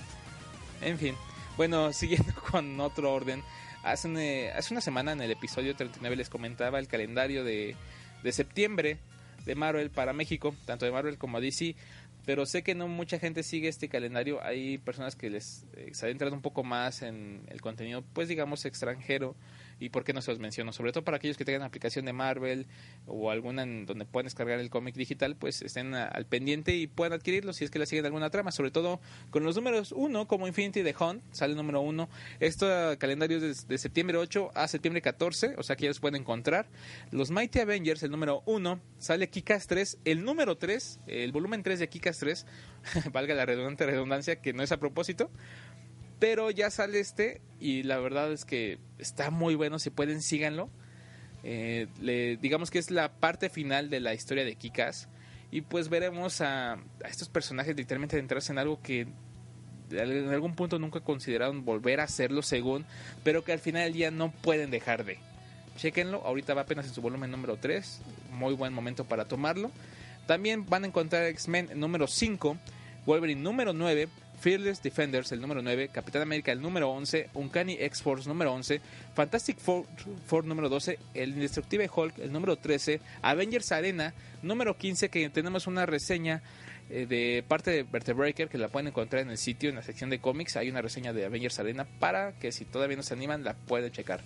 [0.82, 1.16] En fin.
[1.58, 3.44] Bueno, siguiendo con otro orden.
[3.84, 7.76] Hace, un, eh, hace una semana en el episodio 39 les comentaba el calendario de,
[8.24, 9.00] de septiembre
[9.46, 11.76] de Marvel para México, tanto de Marvel como DC.
[12.26, 14.44] Pero sé que no mucha gente sigue este calendario.
[14.44, 18.66] Hay personas que les eh, se adentran un poco más en el contenido, pues digamos
[18.66, 19.36] extranjero.
[19.82, 20.72] Y por qué no se los menciono.
[20.72, 22.68] Sobre todo para aquellos que tengan aplicación de Marvel
[23.08, 27.52] o alguna donde puedan descargar el cómic digital, pues estén al pendiente y puedan adquirirlo
[27.52, 28.52] si es que la siguen alguna trama.
[28.52, 32.08] Sobre todo con los números 1, como Infinity de Hunt, sale el número 1.
[32.40, 36.00] Este calendario es de, de septiembre 8 a septiembre 14, o sea que ya los
[36.00, 36.68] pueden encontrar.
[37.10, 39.98] Los Mighty Avengers, el número 1, sale Kikas 3.
[40.06, 42.46] El número 3, el volumen 3 de Kikas 3,
[43.12, 45.32] valga la redundante redundancia, que no es a propósito.
[46.22, 49.80] Pero ya sale este y la verdad es que está muy bueno.
[49.80, 50.70] Si pueden, síganlo.
[51.44, 51.88] Eh,
[52.40, 55.10] digamos que es la parte final de la historia de Kikas.
[55.50, 59.08] Y pues veremos a, a estos personajes literalmente adentrarse en algo que
[59.90, 62.86] en algún punto nunca consideraron volver a hacerlo según,
[63.24, 65.18] pero que al final del día no pueden dejar de.
[65.76, 68.00] Chequenlo, ahorita va apenas en su volumen número 3,
[68.32, 69.72] muy buen momento para tomarlo.
[70.28, 72.58] También van a encontrar X-Men número 5,
[73.08, 74.08] Wolverine número 9,
[74.42, 78.82] Fearless Defenders el número 9, Capitán América el número 11, Uncanny X-Force número 11,
[79.14, 79.86] Fantastic Four,
[80.26, 85.68] Four número 12, el Indestructible Hulk el número 13, Avengers Arena número 15 que tenemos
[85.68, 86.42] una reseña
[86.90, 90.10] eh, de parte de Vertebreaker que la pueden encontrar en el sitio en la sección
[90.10, 90.58] de cómics.
[90.58, 93.92] Hay una reseña de Avengers Arena para que si todavía no se animan la pueden
[93.92, 94.22] checar.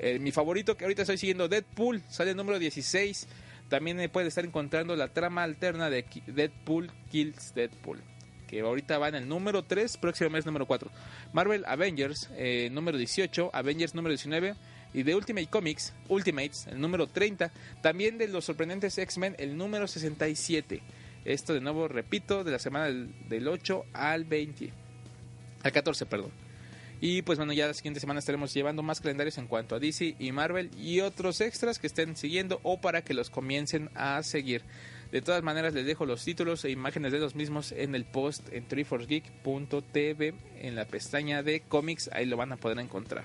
[0.00, 3.28] Eh, mi favorito que ahorita estoy siguiendo Deadpool sale el número 16
[3.68, 8.02] también eh, puede estar encontrando la trama alterna de Deadpool Kills Deadpool
[8.46, 10.90] que ahorita va en el número 3, próximo mes número 4.
[11.32, 14.54] Marvel Avengers, eh, número 18, Avengers número 19
[14.94, 17.52] y de Ultimate Comics, Ultimates, el número 30.
[17.82, 20.82] También de los sorprendentes X-Men, el número 67.
[21.24, 24.72] Esto de nuevo, repito, de la semana del, del 8 al 20.
[25.62, 26.30] Al 14, perdón.
[27.00, 30.16] Y pues bueno, ya la siguiente semana estaremos llevando más calendarios en cuanto a DC
[30.18, 34.62] y Marvel y otros extras que estén siguiendo o para que los comiencen a seguir.
[35.16, 38.52] De todas maneras, les dejo los títulos e imágenes de los mismos en el post
[38.52, 42.10] en treeforcegeek.tv en la pestaña de cómics.
[42.12, 43.24] Ahí lo van a poder encontrar.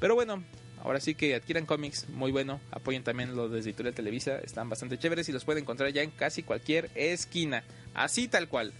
[0.00, 0.42] Pero bueno,
[0.82, 2.60] ahora sí que adquieran cómics, muy bueno.
[2.72, 6.10] Apoyen también los de Editorial Televisa, están bastante chéveres y los pueden encontrar ya en
[6.10, 7.62] casi cualquier esquina.
[7.94, 8.72] Así tal cual.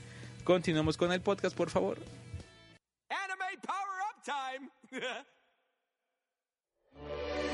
[0.42, 1.98] Continuamos con el podcast, por favor.
[3.10, 4.70] Anime power up time!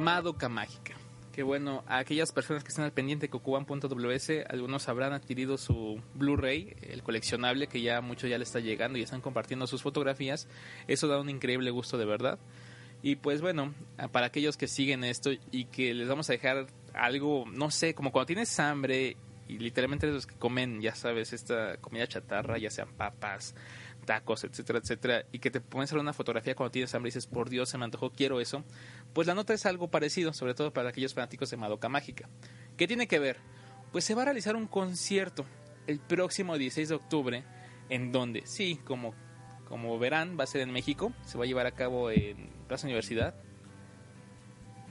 [0.00, 0.94] Madoka Mágica.
[1.32, 6.00] Que bueno, a aquellas personas que están al pendiente de Kokuban.ws, algunos habrán adquirido su
[6.14, 10.48] Blu-ray, el coleccionable, que ya mucho ya le está llegando y están compartiendo sus fotografías.
[10.88, 12.38] Eso da un increíble gusto de verdad.
[13.02, 13.74] Y pues bueno,
[14.10, 18.10] para aquellos que siguen esto y que les vamos a dejar algo, no sé, como
[18.10, 19.16] cuando tienes hambre
[19.48, 23.54] y literalmente los que comen, ya sabes, esta comida chatarra, ya sean papas,
[24.04, 27.26] tacos, etcétera, etcétera, y que te pones a una fotografía cuando tienes hambre y dices,
[27.26, 28.64] por Dios, se me antojó, quiero eso,
[29.12, 32.28] pues la nota es algo parecido, sobre todo para aquellos fanáticos de Madoka Mágica.
[32.76, 33.38] ¿Qué tiene que ver?
[33.92, 35.44] Pues se va a realizar un concierto
[35.86, 37.44] el próximo 16 de octubre,
[37.88, 39.14] en donde, sí, como,
[39.68, 42.86] como verán, va a ser en México, se va a llevar a cabo en Plaza
[42.86, 43.34] Universidad.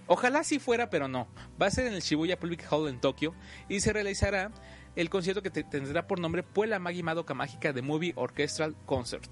[0.07, 1.27] Ojalá sí fuera, pero no.
[1.61, 3.35] Va a ser en el Shibuya Public Hall en Tokio
[3.69, 4.51] y se realizará
[4.95, 9.31] el concierto que te- tendrá por nombre Puella Magi Madoka Mágica de Movie Orchestral Concert.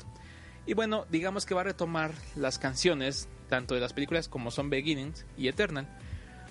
[0.68, 4.70] Y bueno, digamos que va a retomar las canciones, tanto de las películas como son
[4.70, 5.88] Beginnings y Eternal.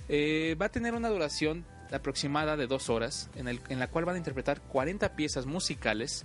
[0.09, 4.05] Eh, va a tener una duración aproximada de dos horas, en, el- en la cual
[4.05, 6.25] van a interpretar 40 piezas musicales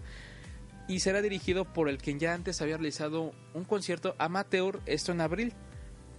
[0.87, 5.21] y será dirigido por el quien ya antes había realizado un concierto amateur, esto en
[5.21, 5.53] abril.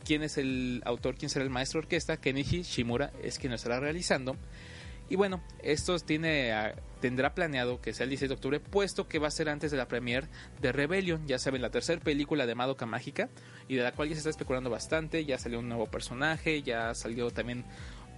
[0.05, 1.15] ¿Quién es el autor?
[1.17, 2.17] ¿Quién será el maestro de orquesta?
[2.17, 4.37] Kenichi Shimura es quien lo estará realizando.
[5.09, 9.19] Y bueno, esto tiene, ah, tendrá planeado que sea el 16 de octubre, puesto que
[9.19, 10.29] va a ser antes de la premiere
[10.61, 13.29] de Rebellion, ya saben, la tercera película de Madoka Mágica,
[13.69, 16.95] y de la cual ya se está especulando bastante, ya salió un nuevo personaje, ya
[16.95, 17.65] salió también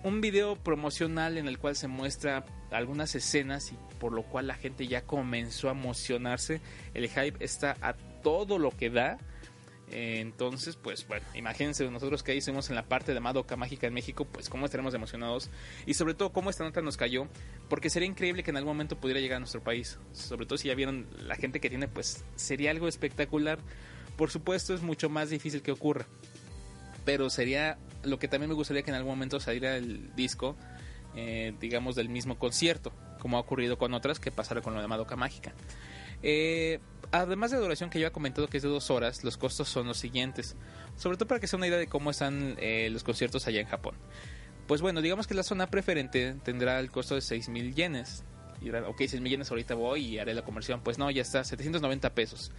[0.05, 4.55] un video promocional en el cual se muestra algunas escenas y por lo cual la
[4.55, 6.61] gente ya comenzó a emocionarse,
[6.92, 9.18] el hype está a todo lo que da.
[9.90, 13.87] Eh, Entonces, pues bueno, imagínense nosotros que ahí estuvimos en la parte de Madoka Mágica
[13.87, 15.51] en México, pues cómo estaremos emocionados
[15.87, 17.29] y sobre todo cómo esta nota nos cayó,
[17.68, 20.68] porque sería increíble que en algún momento pudiera llegar a nuestro país, sobre todo si
[20.68, 23.59] ya vieron la gente que tiene, pues sería algo espectacular.
[24.16, 26.07] Por supuesto es mucho más difícil que ocurra,
[27.05, 30.57] pero sería lo que también me gustaría que en algún momento saliera el disco,
[31.14, 34.88] eh, digamos, del mismo concierto, como ha ocurrido con otras que pasaron con lo de
[34.88, 35.53] Madoka Mágica.
[36.27, 36.81] Eh,
[37.13, 39.69] además de la duración que yo he comentado que es de dos horas, los costos
[39.69, 40.57] son los siguientes.
[40.97, 43.67] Sobre todo para que sea una idea de cómo están eh, los conciertos allá en
[43.67, 43.95] Japón.
[44.67, 48.25] Pues bueno, digamos que la zona preferente tendrá el costo de 6 mil yenes.
[48.63, 50.81] Y dirán, ok, 6 mil yenes ahorita voy y haré la conversión.
[50.81, 52.53] Pues no, ya está, 790 pesos.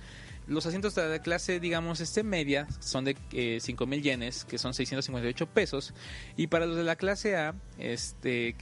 [0.45, 4.59] Los asientos de la clase, digamos, este media son de eh, 5 mil yenes, que
[4.59, 5.95] son 658 pesos.
[6.37, 8.55] Y para los de la clase A, este,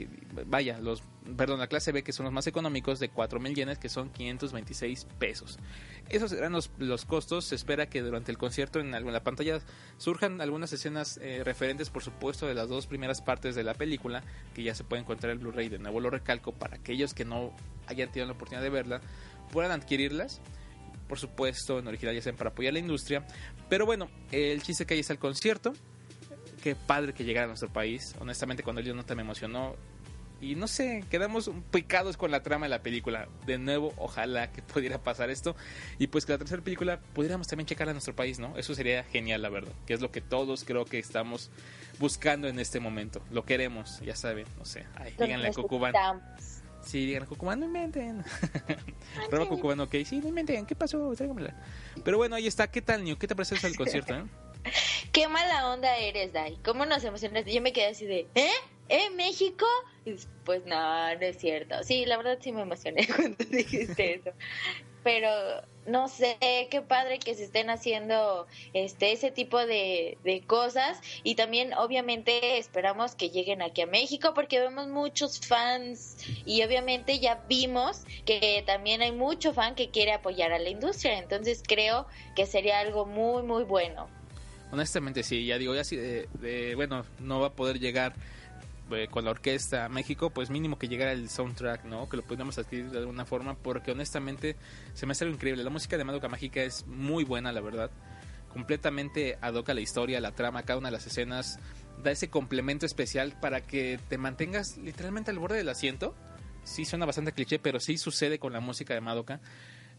[0.46, 1.04] vaya, los,
[1.38, 4.10] perdón, la clase B, que son los más económicos, de 4 mil yenes, que son
[4.10, 5.58] 526 pesos.
[6.10, 7.46] Esos serán los, los costos.
[7.46, 9.60] Se espera que durante el concierto en alguna pantalla
[9.98, 14.24] surjan algunas escenas eh, referentes, por supuesto, de las dos primeras partes de la película,
[14.54, 15.70] que ya se puede encontrar el Blu-ray.
[15.70, 17.54] De nuevo lo recalco para aquellos que no
[17.88, 19.02] hayan tenido la oportunidad de verla,
[19.52, 20.42] puedan adquirirlas.
[21.08, 23.26] Por supuesto, en original ya sean para apoyar la industria.
[23.70, 25.74] Pero bueno, el chiste que ahí está el concierto.
[26.62, 28.16] Qué padre que llegara a nuestro país.
[28.20, 29.76] Honestamente, cuando el nota me emocionó.
[30.44, 33.30] Y no sé, quedamos picados con la trama de la película.
[33.46, 35.56] De nuevo, ojalá que pudiera pasar esto.
[36.00, 38.58] Y pues que la tercera película pudiéramos también checarla a nuestro país, ¿no?
[38.58, 39.72] Eso sería genial, la verdad.
[39.86, 41.50] Que es lo que todos creo que estamos
[41.98, 43.22] buscando en este momento.
[43.32, 44.86] Lo queremos, ya saben, no sé.
[44.96, 45.94] Ay, díganle a Cucubán.
[46.82, 48.22] Sí, díganle a Cucubán, no inventen.
[49.32, 49.96] Roba Cucubán, ok.
[50.04, 50.66] Sí, no inventen.
[50.66, 51.14] ¿Qué pasó?
[51.16, 51.56] Tráigamela.
[52.04, 52.68] Pero bueno, ahí está.
[52.68, 53.18] ¿Qué tal, New?
[53.18, 54.26] ¿Qué te parece del concierto, eh?
[55.12, 56.58] Qué mala onda eres, Dai.
[56.64, 57.54] ¿Cómo nos emocionaste?
[57.54, 58.52] Yo me quedé así de, ¿eh?
[58.90, 59.66] ¿Eh, México?
[60.06, 61.84] Y pues no, no es cierto.
[61.84, 64.32] Sí, la verdad sí me emocioné cuando dijiste eso.
[65.04, 65.30] Pero
[65.86, 66.38] no sé,
[66.72, 72.58] qué padre que se estén haciendo este ese tipo de, de cosas y también obviamente
[72.58, 78.64] esperamos que lleguen aquí a México porque vemos muchos fans y obviamente ya vimos que
[78.66, 83.06] también hay mucho fan que quiere apoyar a la industria, entonces creo que sería algo
[83.06, 84.08] muy muy bueno.
[84.74, 88.16] Honestamente, sí, ya digo, ya de, de- bueno, no va a poder llegar
[88.90, 92.10] eh, con la orquesta a México, pues mínimo que llegara el soundtrack, ¿no?
[92.10, 94.56] Que lo pudiéramos adquirir de alguna forma, porque honestamente
[94.96, 95.64] se me hace algo increíble.
[95.64, 97.92] La música de Madoka Mágica es muy buena, la verdad.
[98.52, 101.60] Completamente adoca la historia, la trama, cada una de las escenas,
[102.04, 106.16] da ese complemento especial para que te mantengas literalmente al borde del asiento.
[106.64, 109.40] Sí, suena bastante cliché, pero sí sucede con la música de Madoka.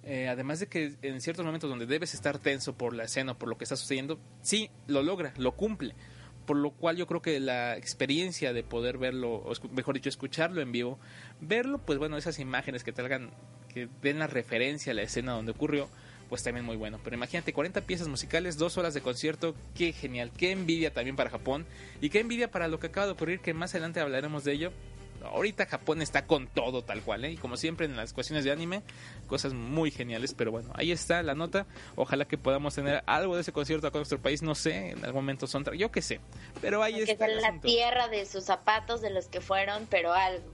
[0.06, 3.38] Eh, además de que en ciertos momentos donde debes estar tenso por la escena o
[3.38, 5.94] por lo que está sucediendo, sí, lo logra, lo cumple.
[6.46, 10.60] Por lo cual yo creo que la experiencia de poder verlo, o mejor dicho, escucharlo
[10.60, 10.98] en vivo,
[11.40, 13.30] verlo, pues bueno, esas imágenes que te hagan,
[13.72, 15.88] que den la referencia a la escena donde ocurrió,
[16.28, 17.00] pues también muy bueno.
[17.02, 21.30] Pero imagínate, 40 piezas musicales, dos horas de concierto, qué genial, qué envidia también para
[21.30, 21.64] Japón
[22.02, 24.72] y qué envidia para lo que acaba de ocurrir, que más adelante hablaremos de ello.
[25.28, 27.32] Ahorita Japón está con todo tal cual, ¿eh?
[27.32, 28.82] Y como siempre en las cuestiones de anime,
[29.26, 31.66] cosas muy geniales, pero bueno, ahí está la nota.
[31.96, 35.04] Ojalá que podamos tener algo de ese concierto acá en nuestro país, no sé, en
[35.04, 36.20] algún momento son, yo qué sé,
[36.60, 37.26] pero ahí que está.
[37.26, 37.68] sea el la asunto.
[37.68, 40.44] tierra de sus zapatos de los que fueron, pero algo.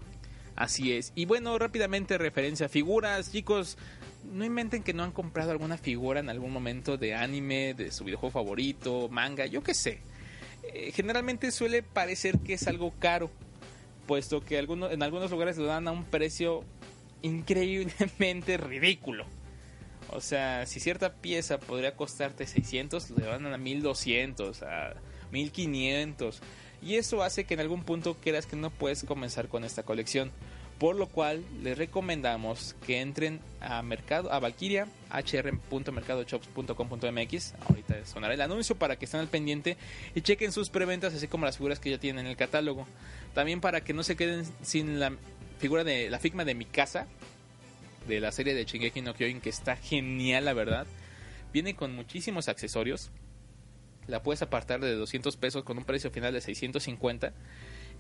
[0.57, 1.13] Así es.
[1.15, 3.79] Y bueno, rápidamente referencia a figuras, chicos.
[4.31, 8.05] No inventen que no han comprado alguna figura en algún momento de anime, de su
[8.05, 10.01] videojuego favorito, manga, yo qué sé.
[10.63, 13.31] Eh, generalmente suele parecer que es algo caro,
[14.11, 16.65] puesto que algunos, en algunos lugares lo dan a un precio
[17.23, 19.25] increíblemente ridículo.
[20.09, 24.95] O sea, si cierta pieza podría costarte 600, le van a 1200, a
[25.31, 26.41] 1500.
[26.83, 30.33] Y eso hace que en algún punto creas que no puedes comenzar con esta colección.
[30.81, 37.55] Por lo cual les recomendamos que entren a mercado a Valkyria hr.mercadoshops.com.mx.
[37.69, 39.77] Ahorita sonará el anuncio para que estén al pendiente
[40.15, 42.87] y chequen sus preventas así como las figuras que ya tienen en el catálogo.
[43.35, 45.13] También para que no se queden sin la
[45.59, 47.07] figura de la figma de mi casa
[48.09, 50.87] de la serie de Shingeki no Kyojin que está genial la verdad.
[51.53, 53.11] Viene con muchísimos accesorios.
[54.07, 57.35] La puedes apartar de 200 pesos con un precio final de 650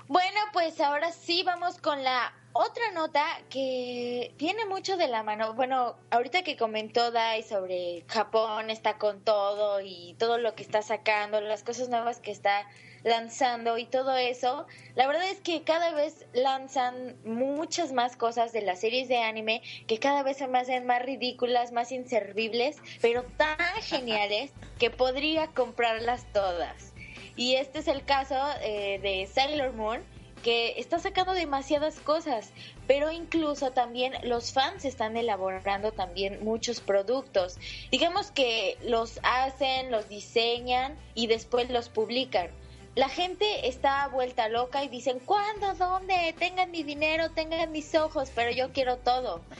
[0.07, 5.55] Bueno, pues ahora sí vamos con la otra nota que tiene mucho de la mano.
[5.55, 10.83] Bueno, ahorita que comentó Dai sobre Japón está con todo y todo lo que está
[10.83, 12.67] sacando, las cosas nuevas que está
[13.03, 18.61] lanzando y todo eso, la verdad es que cada vez lanzan muchas más cosas de
[18.61, 23.23] las series de anime que cada vez se me hacen más ridículas, más inservibles, pero
[23.37, 26.94] tan geniales que podría comprarlas todas.
[27.36, 30.02] Y este es el caso eh, de Sailor Moon,
[30.43, 32.52] que está sacando demasiadas cosas,
[32.86, 37.58] pero incluso también los fans están elaborando también muchos productos.
[37.91, 42.52] Digamos que los hacen, los diseñan y después los publican.
[42.95, 45.73] La gente está vuelta loca y dicen, ¿cuándo?
[45.73, 46.34] ¿Dónde?
[46.39, 49.41] Tengan mi dinero, tengan mis ojos, pero yo quiero todo.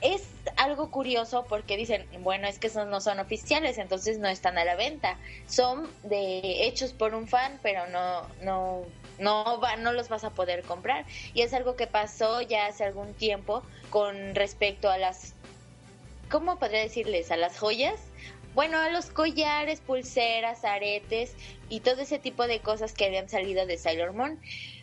[0.00, 4.58] Es algo curioso porque dicen, bueno, es que esos no son oficiales, entonces no están
[4.58, 5.16] a la venta.
[5.46, 8.84] Son de hechos por un fan, pero no, no,
[9.20, 11.04] no, va, no los vas a poder comprar.
[11.34, 15.34] Y es algo que pasó ya hace algún tiempo con respecto a las,
[16.28, 17.30] ¿cómo podría decirles?
[17.30, 18.00] A las joyas.
[18.54, 21.34] Bueno, los collares, pulseras, aretes
[21.70, 24.38] y todo ese tipo de cosas que habían salido de Sailor Moon.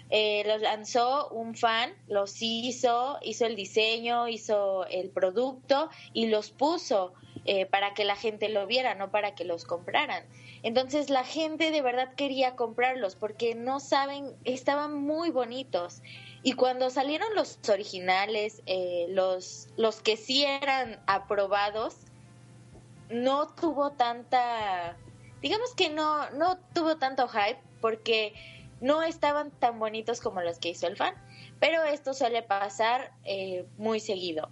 [0.09, 6.49] Eh, los lanzó un fan, los hizo, hizo el diseño, hizo el producto y los
[6.49, 7.13] puso
[7.45, 10.25] eh, para que la gente lo viera, no para que los compraran.
[10.63, 16.01] Entonces la gente de verdad quería comprarlos porque no saben, estaban muy bonitos.
[16.41, 21.95] Y cuando salieron los originales, eh, los, los que sí eran aprobados,
[23.09, 24.95] no tuvo tanta,
[25.41, 28.33] digamos que no, no tuvo tanto hype porque
[28.81, 31.13] no estaban tan bonitos como los que hizo el fan,
[31.59, 34.49] pero esto suele pasar eh, muy seguido.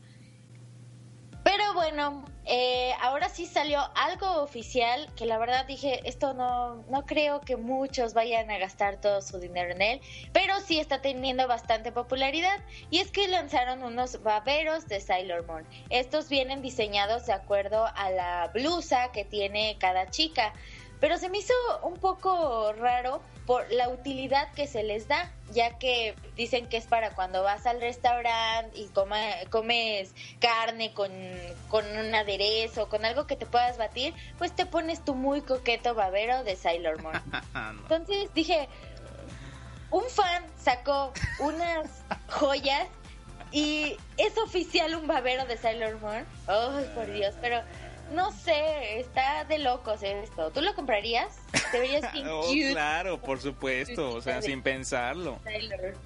[1.58, 7.04] Pero bueno, eh, ahora sí salió algo oficial que la verdad dije, esto no, no
[7.08, 10.02] creo que muchos vayan a gastar todo su dinero en él,
[10.34, 12.60] pero sí está teniendo bastante popularidad
[12.92, 15.66] y es que lanzaron unos baberos de Sailor Moon.
[15.90, 20.54] Estos vienen diseñados de acuerdo a la blusa que tiene cada chica,
[21.00, 25.78] pero se me hizo un poco raro por la utilidad que se les da, ya
[25.78, 31.12] que dicen que es para cuando vas al restaurante y comes carne con,
[31.70, 35.96] con un aderezo, con algo que te puedas batir, pues te pones tu muy coqueto
[35.96, 37.16] babero de Sailor Moon.
[37.84, 38.68] Entonces dije,
[39.92, 41.90] un fan sacó unas
[42.28, 42.88] joyas
[43.52, 46.26] y es oficial un babero de Sailor Moon.
[46.48, 47.62] Ay, por Dios, pero
[48.14, 50.52] no sé, está de locos esto.
[50.52, 51.40] ¿Tú lo comprarías?
[51.72, 55.40] Te verías oh, claro, por supuesto, o sea, sin pensarlo.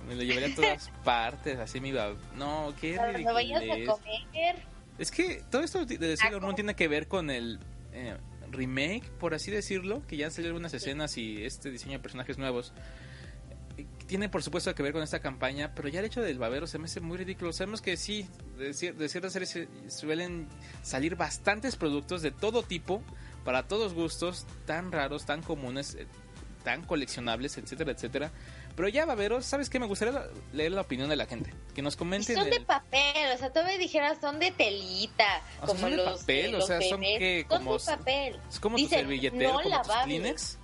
[0.07, 2.13] Me lo llevaría a todas partes, así me iba.
[2.35, 3.33] No, qué ridículo.
[3.33, 4.55] vayas a comer.
[4.97, 7.59] Es que todo esto de Sailor Moon tiene que ver con el
[7.93, 8.17] eh,
[8.51, 12.37] remake, por así decirlo, que ya han salido algunas escenas y este diseño de personajes
[12.37, 12.73] nuevos
[14.11, 16.77] tiene por supuesto que ver con esta campaña, pero ya el hecho del babero se
[16.77, 17.53] me hace muy ridículo.
[17.53, 20.49] Sabemos que sí, de, ciertas series suelen
[20.83, 23.01] salir bastantes productos de todo tipo,
[23.45, 26.07] para todos gustos, tan raros, tan comunes, eh,
[26.65, 28.31] tan coleccionables, etcétera, etcétera.
[28.75, 29.79] Pero ya, Baberos, ¿sabes qué?
[29.79, 31.53] Me gustaría la- leer la opinión de la gente.
[31.73, 32.35] Que nos Y comenten.
[32.35, 35.91] son de el- papel, o sea, todavía dijeras son de telita, O sea, como son
[35.91, 38.39] de los papel, o los sea, son que como- de papel.
[38.49, 39.93] Es como tu Dicen, servilletero, no como tus.
[40.03, 40.57] Kleenex.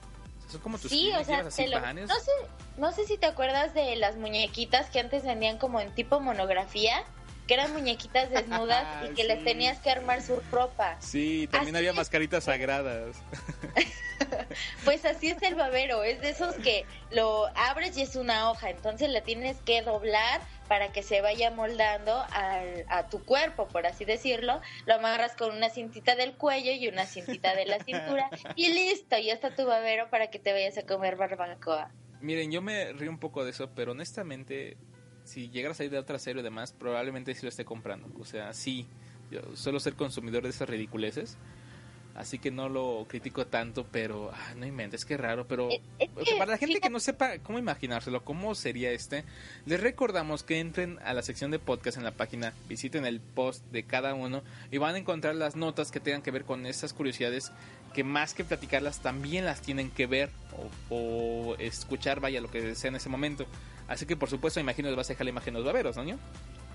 [0.50, 2.32] Son como tus Sí, o sea, te lo- no sé,
[2.78, 7.04] no sé si te acuerdas de las muñequitas que antes vendían como en tipo monografía,
[7.48, 10.98] que eran muñequitas desnudas y que les tenías que armar su ropa.
[11.00, 13.18] Sí, también Así había mascaritas sagradas.
[14.84, 18.70] Pues así es el babero, es de esos que lo abres y es una hoja,
[18.72, 23.86] entonces la tienes que doblar para que se vaya moldando al- a tu cuerpo, por
[23.86, 24.60] así decirlo.
[24.86, 29.18] Lo amarras con una cintita del cuello y una cintita de la cintura y listo,
[29.20, 31.92] ya está tu babero para que te vayas a comer barbacoa.
[32.22, 34.78] Miren, yo me río un poco de eso, pero honestamente,
[35.28, 38.08] si llegara a salir de otra serie o demás, probablemente sí lo esté comprando.
[38.20, 38.86] O sea, sí,
[39.32, 41.38] yo suelo ser consumidor de esas ridiculeces.
[42.16, 45.48] Así que no lo critico tanto, pero ah, no inventes, qué raro.
[45.48, 48.90] Pero Es- es que, para la gente que fíjate- no sepa cómo imaginárselo, cómo sería
[48.92, 49.24] este,
[49.68, 53.64] les recordamos que entren a la sección de podcast en la página, visiten el post
[53.72, 56.92] de cada uno y van a encontrar las notas que tengan que ver con esas
[56.92, 57.52] curiosidades
[57.94, 60.30] que más que platicarlas también las tienen que ver
[60.90, 63.46] o, escuchar, vaya, lo que sea en ese momento.
[63.88, 66.18] Así que por supuesto, imagino les vas a dejar la imagen de los baberos, ¿no?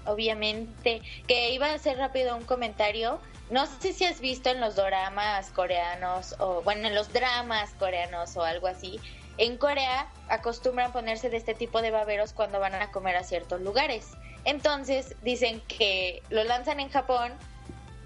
[0.05, 3.21] obviamente, que iba a hacer rápido un comentario.
[3.51, 8.37] No sé si has visto en los doramas coreanos o, bueno, en los dramas coreanos
[8.37, 8.99] o algo así.
[9.39, 13.61] En Corea acostumbran ponerse de este tipo de baberos cuando van a comer a ciertos
[13.61, 14.11] lugares.
[14.45, 17.33] Entonces dicen que lo lanzan en Japón,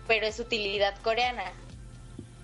[0.07, 1.53] pero es utilidad coreana.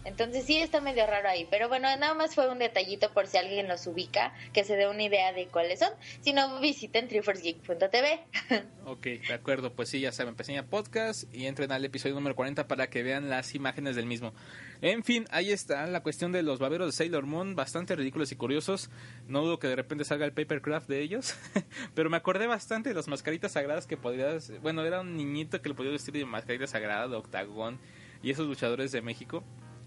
[0.05, 3.37] Entonces sí está medio raro ahí, pero bueno, nada más fue un detallito por si
[3.37, 5.91] alguien los ubica, que se dé una idea de cuáles son.
[6.21, 8.25] Si no, visiten triforcegeek.tv.
[8.85, 12.67] Ok, de acuerdo, pues sí, ya saben, pequeña podcast y entren al episodio número 40
[12.67, 14.35] para que vean las imágenes del mismo.
[14.81, 18.37] En fin, ahí está la cuestión de los baberos de Sailor Moon, bastante ridículos y
[18.37, 18.91] curiosos.
[19.29, 21.37] No dudo que de repente salga el papercraft de ellos,
[21.95, 24.51] pero me acordé bastante de las mascaritas sagradas que podrías.
[24.61, 27.79] Bueno, era un niñito que le podía vestir de mascarita sagrada, de octagón,
[28.21, 29.45] y esos luchadores de México.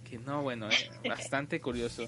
[0.10, 2.08] Que no, bueno, eh, bastante curioso.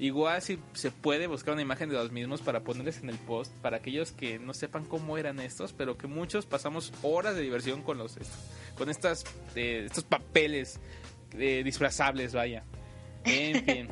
[0.00, 3.52] Igual si se puede buscar una imagen de los mismos para ponerles en el post,
[3.56, 7.82] para aquellos que no sepan cómo eran estos, pero que muchos pasamos horas de diversión
[7.82, 8.16] con los
[8.76, 9.24] con estas
[9.56, 10.78] eh, estos papeles
[11.32, 12.62] eh, disfrazables, vaya.
[13.24, 13.88] En fin.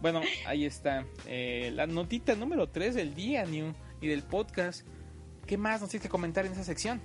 [0.00, 1.04] bueno, ahí está.
[1.26, 4.86] Eh, la notita número 3 del día, New, y del podcast.
[5.46, 7.02] ¿Qué más nos tienes que comentar en esa sección?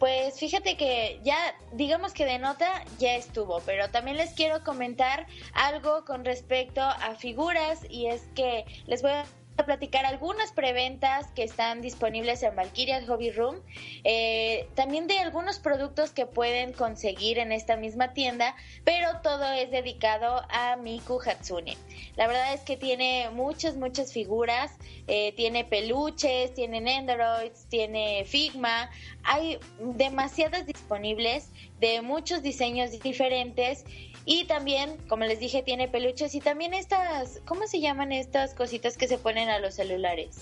[0.00, 1.36] Pues fíjate que ya,
[1.72, 7.14] digamos que de nota ya estuvo, pero también les quiero comentar algo con respecto a
[7.16, 9.26] figuras y es que les voy a
[9.64, 13.56] platicar algunas preventas que están disponibles en Valkyria Hobby Room,
[14.04, 19.70] eh, también de algunos productos que pueden conseguir en esta misma tienda, pero todo es
[19.70, 21.76] dedicado a Miku Hatsune.
[22.16, 24.72] La verdad es que tiene muchas, muchas figuras,
[25.06, 28.90] eh, tiene peluches, tiene Androids, tiene Figma,
[29.22, 33.84] hay demasiadas disponibles de muchos diseños diferentes
[34.26, 38.96] y también, como les dije, tiene peluches y también estas, ¿cómo se llaman estas cositas
[38.96, 40.36] que se ponen a los celulares?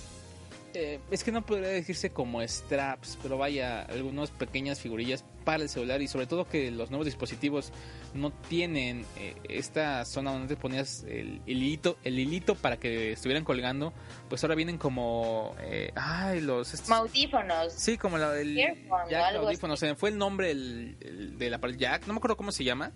[0.75, 5.71] Eh, es que no podría decirse como straps, pero vaya, algunas pequeñas figurillas para el
[5.71, 7.73] celular y sobre todo que los nuevos dispositivos
[8.13, 13.45] no tienen eh, esta zona donde te ponías el hilito, el hilito para que estuvieran
[13.45, 13.95] colgando,
[14.29, 16.75] pues ahora vienen como, eh, ay, los...
[16.75, 17.73] estos- Audífonos.
[17.73, 19.75] Sí, como la Earphone o jack de algo audífono.
[19.79, 22.65] Se me fue el nombre el, el del aparato jack, no me acuerdo cómo se
[22.65, 22.93] llama,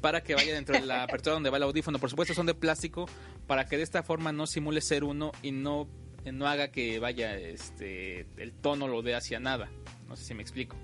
[0.00, 1.98] para que vaya dentro de la apertura donde va el audífono.
[1.98, 3.08] Por supuesto son de plástico
[3.46, 5.88] para que de esta forma no simule ser uno y no,
[6.24, 9.70] no haga que vaya este el tono lo dé hacia nada.
[10.08, 10.76] No sé si me explico.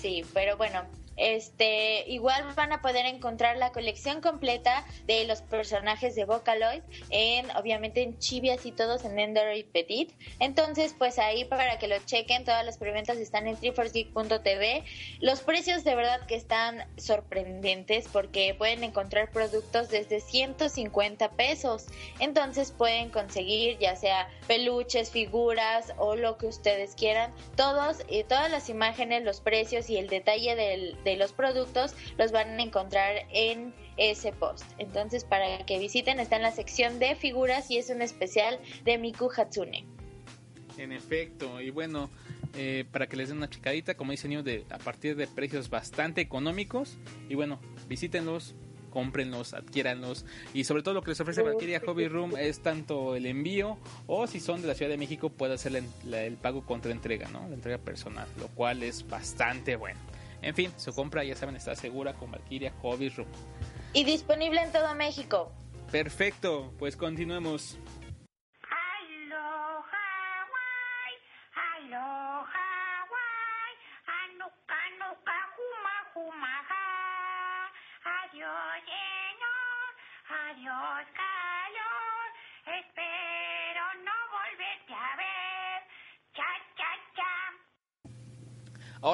[0.00, 0.82] Sí, pero bueno,
[1.22, 7.50] este igual van a poder encontrar la colección completa de los personajes de Vocaloid en
[7.56, 10.12] obviamente en Chibias y todos en Ender y Petit.
[10.40, 14.84] Entonces, pues ahí para que lo chequen, todas las preventas están en triforcegeek.tv.
[15.20, 21.86] Los precios de verdad que están sorprendentes porque pueden encontrar productos desde 150 pesos.
[22.18, 27.32] Entonces pueden conseguir ya sea peluches, figuras o lo que ustedes quieran.
[27.56, 32.32] Todos y todas las imágenes, los precios y el detalle del- de los productos los
[32.32, 34.64] van a encontrar en ese post.
[34.78, 38.98] Entonces para que visiten está en la sección de figuras y es un especial de
[38.98, 39.84] Miku Hatsune.
[40.78, 42.08] En efecto, y bueno,
[42.56, 45.68] eh, para que les den una chicadita, como dice Neo, de, a partir de precios
[45.68, 46.96] bastante económicos.
[47.28, 48.54] Y bueno, visítenlos,
[48.90, 50.24] cómprenlos, adquiéranlos.
[50.54, 54.26] Y sobre todo lo que les ofrece Valkyria Hobby Room es tanto el envío o
[54.26, 57.28] si son de la Ciudad de México puede hacer la- la- el pago contra entrega,
[57.28, 57.46] ¿no?
[57.48, 60.00] La entrega personal, lo cual es bastante bueno.
[60.42, 63.28] En fin, su compra ya saben está segura con Valkyria Hobby Room.
[63.92, 65.52] Y disponible en todo México.
[65.90, 67.78] Perfecto, pues continuemos.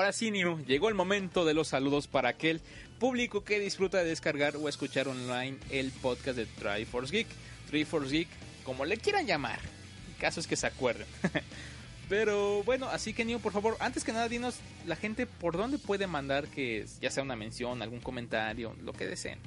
[0.08, 0.32] Ahora sí,
[0.66, 2.62] llegó el momento de los saludos para aquel
[2.98, 7.26] público que disfruta de descargar o escuchar online el podcast de Triforce Geek.
[7.68, 8.28] Triforce Geek,
[8.64, 9.60] como le quieran llamar.
[10.18, 11.06] Caso es que se acuerden.
[12.08, 15.76] Pero bueno, así que New, por favor, antes que nada, dinos la gente por dónde
[15.76, 19.38] puede mandar que ya sea una mención, algún comentario, lo que deseen.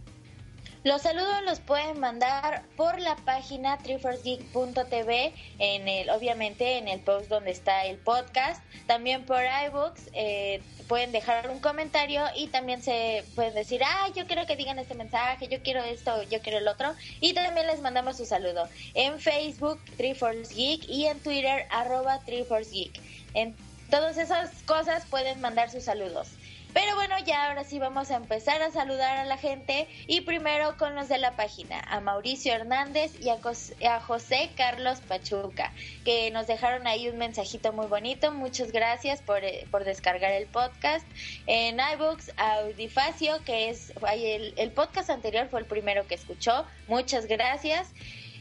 [0.83, 7.29] Los saludos los pueden mandar por la página triforcegeek.tv, en el, obviamente en el post
[7.29, 13.23] donde está el podcast, también por iBooks, eh, pueden dejar un comentario y también se
[13.35, 16.67] pueden decir, ah, yo quiero que digan este mensaje, yo quiero esto, yo quiero el
[16.67, 22.21] otro, y también les mandamos su saludo en Facebook, Triforce Geek, y en Twitter, arroba
[22.25, 22.99] Geek.
[23.35, 23.55] En
[23.91, 26.29] todas esas cosas pueden mandar sus saludos.
[26.73, 30.77] Pero bueno, ya ahora sí vamos a empezar a saludar a la gente y primero
[30.77, 35.73] con los de la página, a Mauricio Hernández y a, José Carlos Pachuca,
[36.05, 38.31] que nos dejaron ahí un mensajito muy bonito.
[38.31, 41.05] Muchas gracias por, eh, por descargar el podcast.
[41.45, 46.65] En iBooks, Audifacio, que es el podcast anterior fue el primero que escuchó.
[46.87, 47.89] Muchas gracias.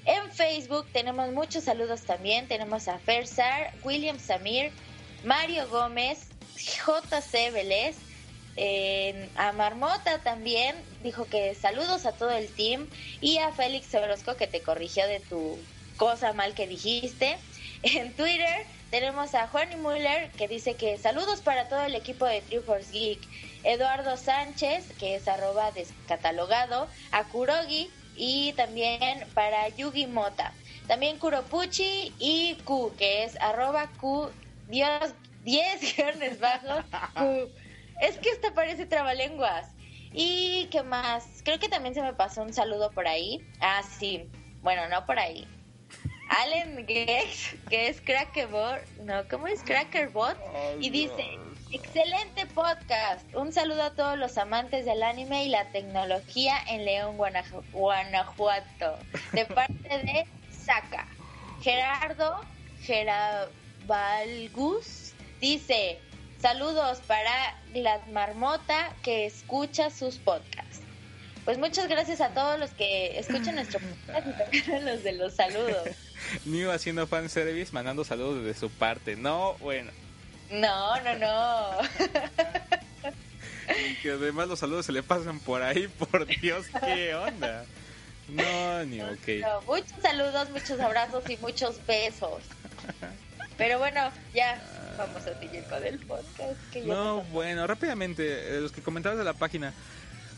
[0.05, 2.49] En Facebook tenemos muchos saludos también.
[2.49, 4.73] Tenemos a Fersar, William Samir,
[5.25, 7.97] Mario Gómez, JC Vélez,
[8.57, 12.89] eh, a Marmota también dijo que saludos a todo el team
[13.21, 15.59] y a Félix Orozco que te corrigió de tu
[15.97, 17.39] cosa mal que dijiste.
[17.83, 22.43] En Twitter tenemos a Juan Muller que dice que saludos para todo el equipo de
[22.43, 23.29] Triforce Geek.
[23.63, 30.59] Eduardo Sánchez, que es arroba descatalogado, a Kurogi y también para Yugi Mota.
[30.87, 34.31] También Kuropuchi y Q, que es arroba Q,
[34.67, 36.85] Dios, 10 guiones bajos,
[37.15, 37.53] Q.
[38.01, 39.69] Es que esta parece trabalenguas.
[40.13, 41.25] ¿Y qué más?
[41.45, 43.47] Creo que también se me pasó un saludo por ahí.
[43.61, 44.29] Ah, sí.
[44.63, 45.47] Bueno, no por ahí.
[46.29, 50.37] Allen Gex, que es Crackerbot, no, ¿cómo es Crackerbot?
[50.79, 51.39] Y dice,
[51.73, 53.27] excelente podcast.
[53.35, 58.97] Un saludo a todos los amantes del anime y la tecnología en León, Guanaju- Guanajuato.
[59.33, 61.09] De parte de Saca.
[61.63, 62.41] Gerardo
[63.89, 65.99] Gerabalgus dice,
[66.41, 70.81] saludos para la marmota que escucha sus podcasts.
[71.45, 75.13] Pues muchas gracias a todos los que escuchan nuestro podcast y también a los de
[75.13, 75.89] los saludos.
[76.45, 79.17] New haciendo fanservice, mandando saludos desde su parte.
[79.17, 79.91] No, bueno.
[80.51, 81.71] No, no, no.
[83.79, 87.65] Y que además los saludos se le pasan por ahí, por Dios, qué onda.
[88.29, 89.29] No, ni ok.
[89.41, 92.43] No, muchos saludos, muchos abrazos y muchos besos.
[93.57, 94.61] Pero bueno, ya
[95.07, 96.71] vamos a seguir con el podcast.
[96.73, 99.73] Que ya No, bueno, rápidamente, eh, los que comentabas de la página,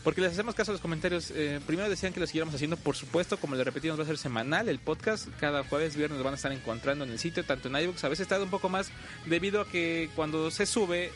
[0.03, 2.95] porque les hacemos caso a los comentarios, eh, primero decían que lo siguiéramos haciendo, por
[2.95, 6.33] supuesto, como le repetimos, va a ser semanal el podcast, cada jueves, viernes lo van
[6.33, 8.91] a estar encontrando en el sitio, tanto en iBooks, a veces tarda un poco más,
[9.25, 11.11] debido a que cuando se sube,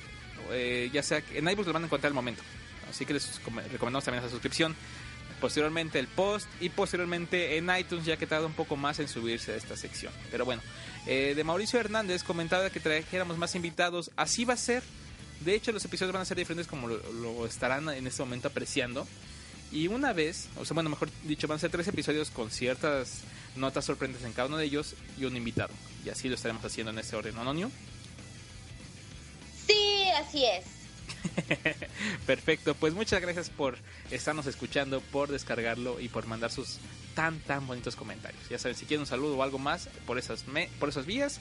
[0.52, 2.42] eh, ya sea que en iBooks lo van a encontrar al momento,
[2.90, 4.76] así que les com- recomendamos también esa suscripción.
[5.42, 9.52] Posteriormente el post y posteriormente en iTunes ya que tarda un poco más en subirse
[9.52, 10.12] a esta sección.
[10.32, 10.64] Pero bueno,
[11.08, 14.12] eh, de Mauricio Hernández comentaba que trajéramos más invitados.
[14.16, 14.84] Así va a ser.
[15.42, 19.08] De hecho, los episodios van a ser diferentes como lo, estarán en este momento apreciando.
[19.72, 23.22] Y una vez, o sea, bueno, mejor dicho, van a ser tres episodios con ciertas
[23.56, 25.74] notas sorprendentes en cada uno de ellos y un invitado.
[26.06, 27.72] Y así lo estaremos haciendo en este orden, ¿no, Nonio?
[29.66, 30.77] Sí, así es.
[32.26, 33.78] Perfecto, pues muchas gracias por
[34.12, 36.80] estarnos escuchando, por descargarlo y por mandar sus
[37.16, 38.48] tan tan bonitos comentarios.
[38.50, 40.46] Ya saben, si quieren un saludo o algo más por esas
[40.80, 41.40] por esas vías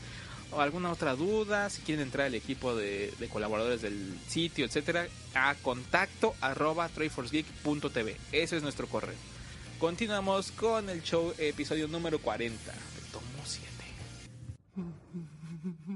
[0.52, 5.54] o alguna otra duda, si quieren entrar al equipo de, colaboradores del sitio, etcétera, a
[5.56, 8.16] contacto arroba triforcegeek.tv.
[8.32, 9.16] Ese es nuestro correo.
[9.78, 12.78] Continuamos con el show episodio número 40 de
[13.12, 13.66] Tomo 7.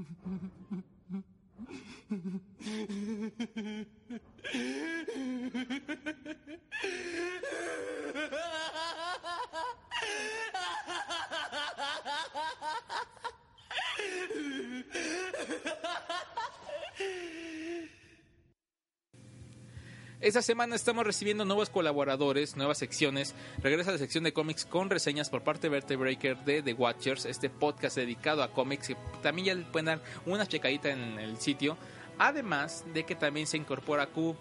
[20.21, 23.33] Esta semana estamos recibiendo nuevos colaboradores, nuevas secciones.
[23.63, 27.49] Regresa la sección de cómics con reseñas por parte de Vertebreaker de The Watchers, este
[27.49, 28.93] podcast dedicado a cómics.
[29.23, 31.75] También ya pueden dar una checadita en el sitio.
[32.23, 34.35] Además de que también se incorpora Q,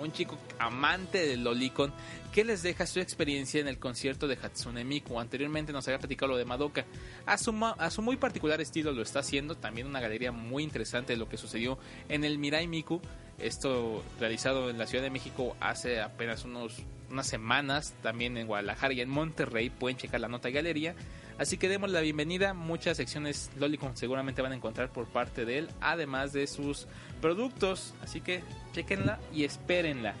[0.00, 1.92] un chico amante del Lolicon,
[2.32, 5.20] que les deja su experiencia en el concierto de Hatsune Miku.
[5.20, 6.86] Anteriormente nos había platicado lo de Madoka.
[7.26, 9.54] A su, muy particular estilo lo está haciendo.
[9.54, 11.76] También una galería muy interesante de lo que sucedió
[12.08, 13.02] en el Mirai Miku.
[13.38, 18.94] Esto realizado en la Ciudad de México hace apenas unos unas semanas también en Guadalajara
[18.94, 19.68] y en Monterrey.
[19.68, 20.94] Pueden checar la nota y galería.
[21.38, 22.54] Así que demos la bienvenida.
[22.54, 26.86] Muchas secciones Lolicon seguramente van a encontrar por parte de él, además de sus
[27.20, 27.94] productos.
[28.02, 30.14] Así que chequenla y espérenla.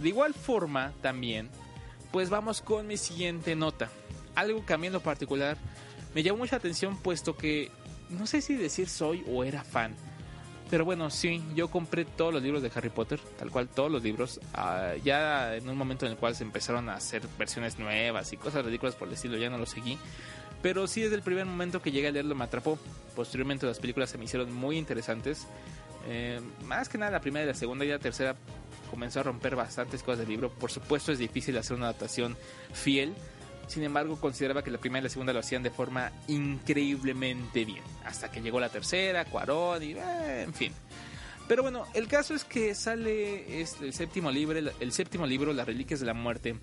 [0.00, 1.50] De igual forma, también,
[2.10, 3.90] pues vamos con mi siguiente nota.
[4.34, 5.58] Algo que a mí en lo particular
[6.14, 7.70] me llamó mucha atención, puesto que
[8.08, 9.94] no sé si decir soy o era fan.
[10.70, 14.04] Pero bueno, sí, yo compré todos los libros de Harry Potter, tal cual todos los
[14.04, 14.40] libros.
[14.54, 18.36] ah, ya en un momento en el cual se empezaron a hacer versiones nuevas y
[18.36, 19.98] cosas ridículas por el estilo, ya no lo seguí.
[20.62, 22.78] Pero sí, desde el primer momento que llegué a leerlo me atrapó.
[23.16, 25.48] Posteriormente las películas se me hicieron muy interesantes.
[26.08, 28.36] Eh, más que nada la primera y la segunda y la tercera
[28.90, 30.50] comenzó a romper bastantes cosas del libro.
[30.50, 32.36] Por supuesto es difícil hacer una adaptación
[32.72, 33.14] fiel.
[33.70, 37.84] Sin embargo, consideraba que la primera y la segunda lo hacían de forma increíblemente bien.
[38.04, 40.72] Hasta que llegó la tercera, Cuarón y eh, en fin.
[41.46, 46.00] Pero bueno, el caso es que sale el séptimo libro, el, séptimo libro, Las Reliquias
[46.00, 46.56] de la Muerte,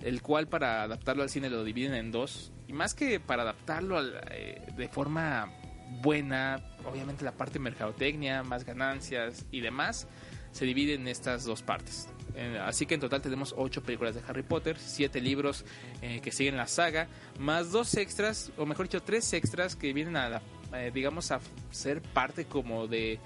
[0.00, 2.50] el cual para adaptarlo al cine lo dividen en dos.
[2.66, 5.52] Y más que para adaptarlo eh, de forma
[6.00, 10.08] buena, obviamente la parte mercadotecnia, más ganancias y demás,
[10.52, 12.08] se divide en estas dos partes.
[12.34, 15.64] Eh, así que en total tenemos ocho películas de Harry Potter, siete libros
[16.02, 20.16] eh, que siguen la saga, más dos extras, o mejor dicho, tres extras que vienen
[20.16, 20.42] a, la-
[20.74, 21.40] eh, digamos, a
[21.72, 23.18] ser parte como de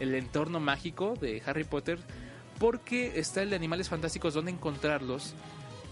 [0.00, 1.98] el entorno mágico de Harry Potter,
[2.58, 5.34] porque está el de Animales Fantásticos, donde encontrarlos,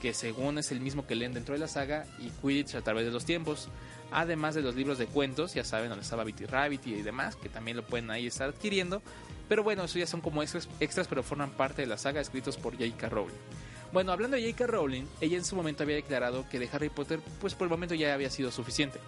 [0.02, 3.06] que según es el mismo que leen dentro de la saga, y Quidditch a través
[3.06, 3.68] de los tiempos,
[4.12, 7.48] además de los libros de cuentos, ya saben, donde estaba Bitty Rabbit y demás, que
[7.48, 9.02] también lo pueden ahí estar adquiriendo.
[9.48, 12.56] Pero bueno, eso ya son como extras, extras pero forman parte de la saga escritos
[12.56, 13.08] por J.K.
[13.08, 13.34] Rowling.
[13.92, 14.66] Bueno, hablando de J.K.
[14.66, 17.94] Rowling, ella en su momento había declarado que de Harry Potter, pues por el momento
[17.94, 18.98] ya había sido suficiente.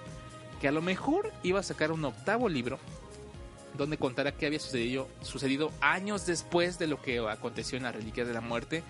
[0.61, 2.79] Que a lo mejor iba a sacar un octavo libro
[3.77, 8.27] donde contará qué había sucedido, sucedido años después de lo que aconteció en las Reliquias
[8.27, 8.83] de la Muerte.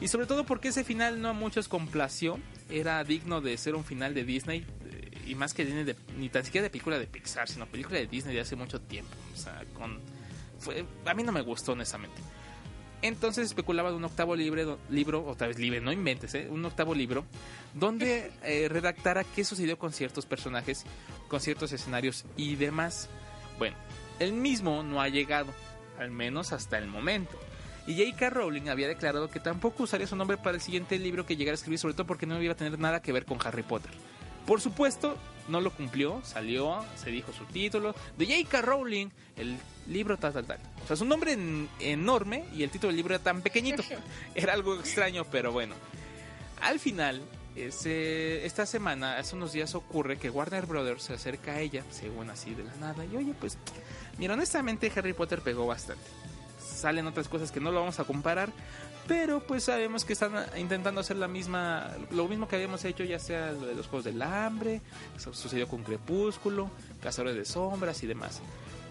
[0.00, 2.38] Y sobre todo porque ese final no a muchos complació,
[2.68, 6.44] era digno de ser un final de Disney, eh, y más que de- ni tan
[6.44, 9.14] siquiera de película de Pixar, sino película de Disney de hace mucho tiempo.
[9.32, 10.00] O sea, con,
[10.64, 12.20] fue, a mí no me gustó honestamente.
[13.02, 16.48] Entonces especulaba de un octavo libre, libro, otra vez libre, no inventes, ¿eh?
[16.50, 17.26] un octavo libro,
[17.74, 20.84] donde eh, redactara qué sucedió con ciertos personajes,
[21.28, 23.10] con ciertos escenarios y demás.
[23.58, 23.76] Bueno,
[24.20, 25.52] el mismo no ha llegado,
[25.98, 27.38] al menos hasta el momento.
[27.86, 28.30] Y J.K.
[28.30, 31.56] Rowling había declarado que tampoco usaría su nombre para el siguiente libro que llegara a
[31.56, 33.90] escribir, sobre todo porque no iba a tener nada que ver con Harry Potter.
[34.46, 35.18] Por supuesto,
[35.48, 38.62] no lo cumplió, salió, se dijo su título, de J.K.
[38.62, 39.56] Rowling, el
[39.88, 40.58] libro tal, tal, tal.
[40.82, 43.82] O sea, es un nombre en- enorme y el título del libro era tan pequeñito.
[44.34, 45.74] Era algo extraño, pero bueno.
[46.60, 47.20] Al final,
[47.56, 52.30] ese- esta semana, hace unos días ocurre que Warner Brothers se acerca a ella, según
[52.30, 53.58] así de la nada, y oye, pues,
[54.18, 56.04] mira, honestamente Harry Potter pegó bastante.
[56.58, 58.50] Salen otras cosas que no lo vamos a comparar,
[59.06, 63.18] pero pues sabemos que están intentando hacer la misma, lo mismo que habíamos hecho, ya
[63.18, 64.80] sea lo de los Juegos del Hambre,
[65.16, 66.70] eso sucedió con Crepúsculo,
[67.02, 68.40] Cazadores de Sombras y demás.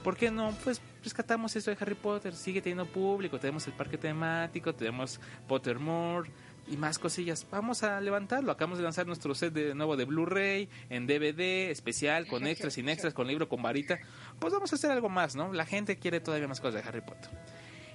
[0.04, 0.52] ¿Por qué no?
[0.64, 6.30] Pues rescatamos esto de Harry Potter, sigue teniendo público, tenemos el parque temático, tenemos Pottermore
[6.68, 7.46] y más cosillas.
[7.50, 8.52] Vamos a levantarlo.
[8.52, 12.90] Acabamos de lanzar nuestro set de nuevo de Blu-ray, en DVD, especial, con extras, sin
[12.90, 14.00] extras, con libro, con varita.
[14.40, 15.54] Pues vamos a hacer algo más, ¿no?
[15.54, 17.30] La gente quiere todavía más cosas de Harry Potter.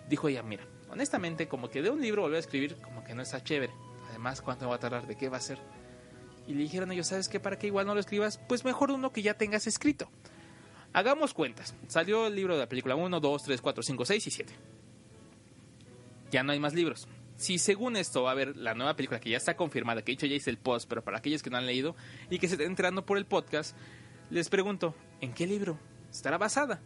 [0.09, 3.23] Dijo ella, mira, honestamente, como que de un libro volver a escribir, como que no
[3.23, 3.73] está chévere.
[4.11, 5.07] Además, ¿cuánto va a tardar?
[5.07, 5.59] ¿De qué va a ser?
[6.47, 7.41] Y le dijeron ellos, ¿sabes qué?
[7.41, 8.39] ¿Para qué igual no lo escribas?
[8.49, 10.09] Pues mejor uno que ya tengas escrito.
[10.93, 11.75] Hagamos cuentas.
[11.89, 14.53] Salió el libro de la película 1, 2, 3, 4, 5, 6 y 7.
[16.31, 17.07] Ya no hay más libros.
[17.37, 20.15] Si según esto va a haber la nueva película que ya está confirmada, que he
[20.15, 21.95] dicho ya hice el post, pero para aquellos que no han leído
[22.31, 23.77] y que se estén enterando por el podcast,
[24.31, 25.79] les pregunto, ¿en qué libro
[26.11, 26.81] estará basada?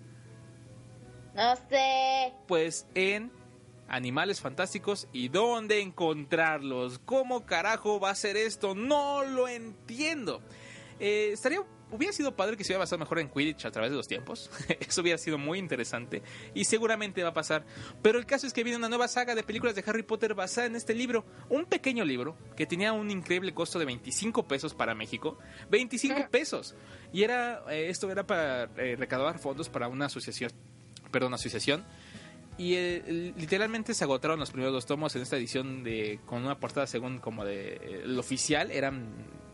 [1.35, 2.35] No sé.
[2.47, 3.33] Pues en
[3.93, 6.99] Animales Fantásticos y dónde encontrarlos.
[7.05, 8.75] ¿Cómo carajo va a ser esto?
[8.75, 10.41] No lo entiendo.
[10.99, 11.61] Eh, estaría
[11.93, 14.51] hubiera sido padre que se hubiera basado mejor en Quidditch a través de los tiempos.
[14.81, 16.23] Eso hubiera sido muy interesante
[16.55, 17.65] y seguramente va a pasar.
[18.01, 20.67] Pero el caso es que viene una nueva saga de películas de Harry Potter basada
[20.67, 24.95] en este libro, un pequeño libro que tenía un increíble costo de 25 pesos para
[24.95, 25.39] México,
[25.71, 26.75] 25 pesos.
[27.13, 30.51] Y era eh, esto era para eh, recaudar fondos para una asociación,
[31.11, 31.85] perdón, asociación
[32.59, 36.59] y eh, literalmente se agotaron los primeros dos tomos en esta edición de con una
[36.59, 39.07] portada según como de eh, el oficial eran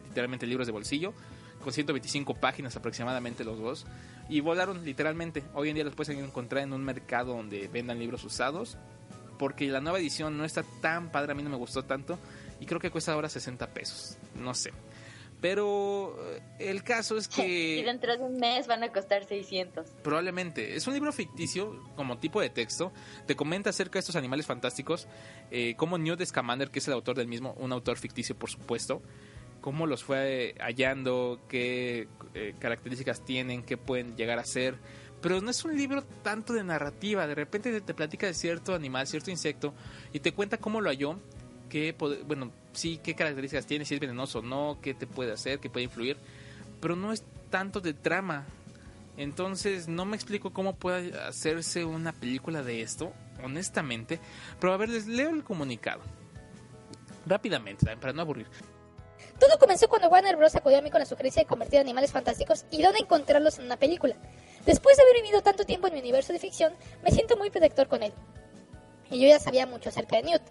[0.08, 1.14] literalmente libros de bolsillo
[1.62, 3.86] con 125 páginas aproximadamente los dos
[4.28, 5.42] y volaron literalmente.
[5.54, 8.76] Hoy en día los puedes encontrar en un mercado donde vendan libros usados
[9.38, 12.18] porque la nueva edición no está tan padre a mí no me gustó tanto
[12.60, 14.72] y creo que cuesta ahora 60 pesos no sé
[15.40, 19.86] Pero eh, el caso es Y que dentro de un mes van a costar 600.
[20.02, 22.92] probablemente es un libro ficticio como tipo de texto.
[23.26, 25.06] Te comenta acerca de estos animales fantásticos,
[25.50, 29.00] eh, como Newt Scamander, que es el autor del mismo, un autor ficticio por supuesto,
[29.60, 34.76] cómo los fue hallando, qué eh, características tienen, qué pueden llegar a ser.
[35.20, 37.26] Pero no es un libro tanto de narrativa.
[37.26, 39.74] De repente te, te platica de cierto animal, cierto insecto,
[40.12, 41.18] y te cuenta cómo lo halló,
[41.68, 45.32] qué, pod- bueno, sí, qué características tiene, si es venenoso o no, qué te puede
[45.32, 46.16] hacer, qué puede influir.
[46.80, 48.46] Pero no es tanto de trama.
[49.16, 53.12] Entonces no me explico cómo puede hacerse una película de esto,
[53.42, 54.20] honestamente.
[54.60, 56.00] Pero a ver, les leo el comunicado.
[57.26, 58.46] Rápidamente, para no aburrir.
[59.38, 60.54] Todo comenzó cuando Warner Bros.
[60.56, 63.76] acudió a mí con la sugerencia de convertir animales fantásticos y dónde encontrarlos en una
[63.76, 64.16] película.
[64.66, 66.72] Después de haber vivido tanto tiempo en mi universo de ficción,
[67.04, 68.12] me siento muy protector con él.
[69.10, 70.42] Y yo ya sabía mucho acerca de Newt.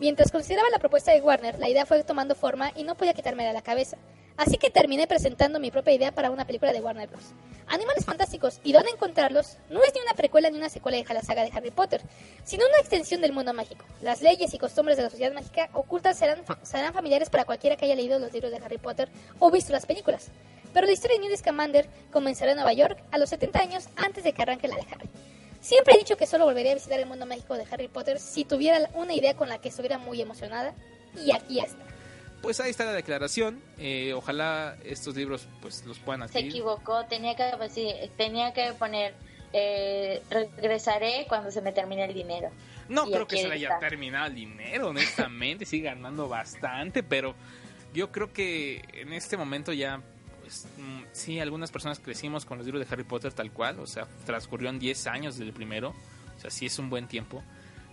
[0.00, 3.46] Mientras consideraba la propuesta de Warner, la idea fue tomando forma y no podía quitarme
[3.46, 3.96] de la cabeza.
[4.36, 7.32] Así que terminé presentando mi propia idea para una película de Warner Bros.
[7.66, 11.22] Animales Fantásticos y dónde encontrarlos no es ni una precuela ni una secuela de la
[11.22, 12.00] saga de Harry Potter,
[12.42, 13.84] sino una extensión del mundo mágico.
[14.00, 17.84] Las leyes y costumbres de la sociedad mágica ocultas serán, serán familiares para cualquiera que
[17.84, 20.30] haya leído los libros de Harry Potter o visto las películas.
[20.72, 24.24] Pero la historia de Newt Scamander comenzará en Nueva York a los 70 años antes
[24.24, 25.10] de que arranque la de Harry.
[25.62, 28.44] Siempre he dicho que solo volvería a visitar el mundo mágico de Harry Potter si
[28.44, 30.74] tuviera una idea con la que estuviera muy emocionada.
[31.24, 31.82] Y aquí está.
[32.42, 33.62] Pues ahí está la declaración.
[33.78, 36.50] Eh, ojalá estos libros pues los puedan Se adquirir.
[36.50, 39.14] equivocó, tenía que, pues, sí, tenía que poner,
[39.52, 42.50] eh, regresaré cuando se me termine el dinero.
[42.88, 43.88] No Y creo que se le haya está.
[43.88, 45.64] terminado el dinero, honestamente.
[45.66, 47.36] sigue ganando bastante, pero
[47.94, 50.02] yo creo que en este momento ya,
[50.52, 53.80] pues mm, sí, algunas personas crecimos con los libros de Harry Potter tal cual.
[53.80, 55.94] O sea, transcurrieron 10 años del primero.
[56.36, 57.42] O sea, sí es un buen tiempo.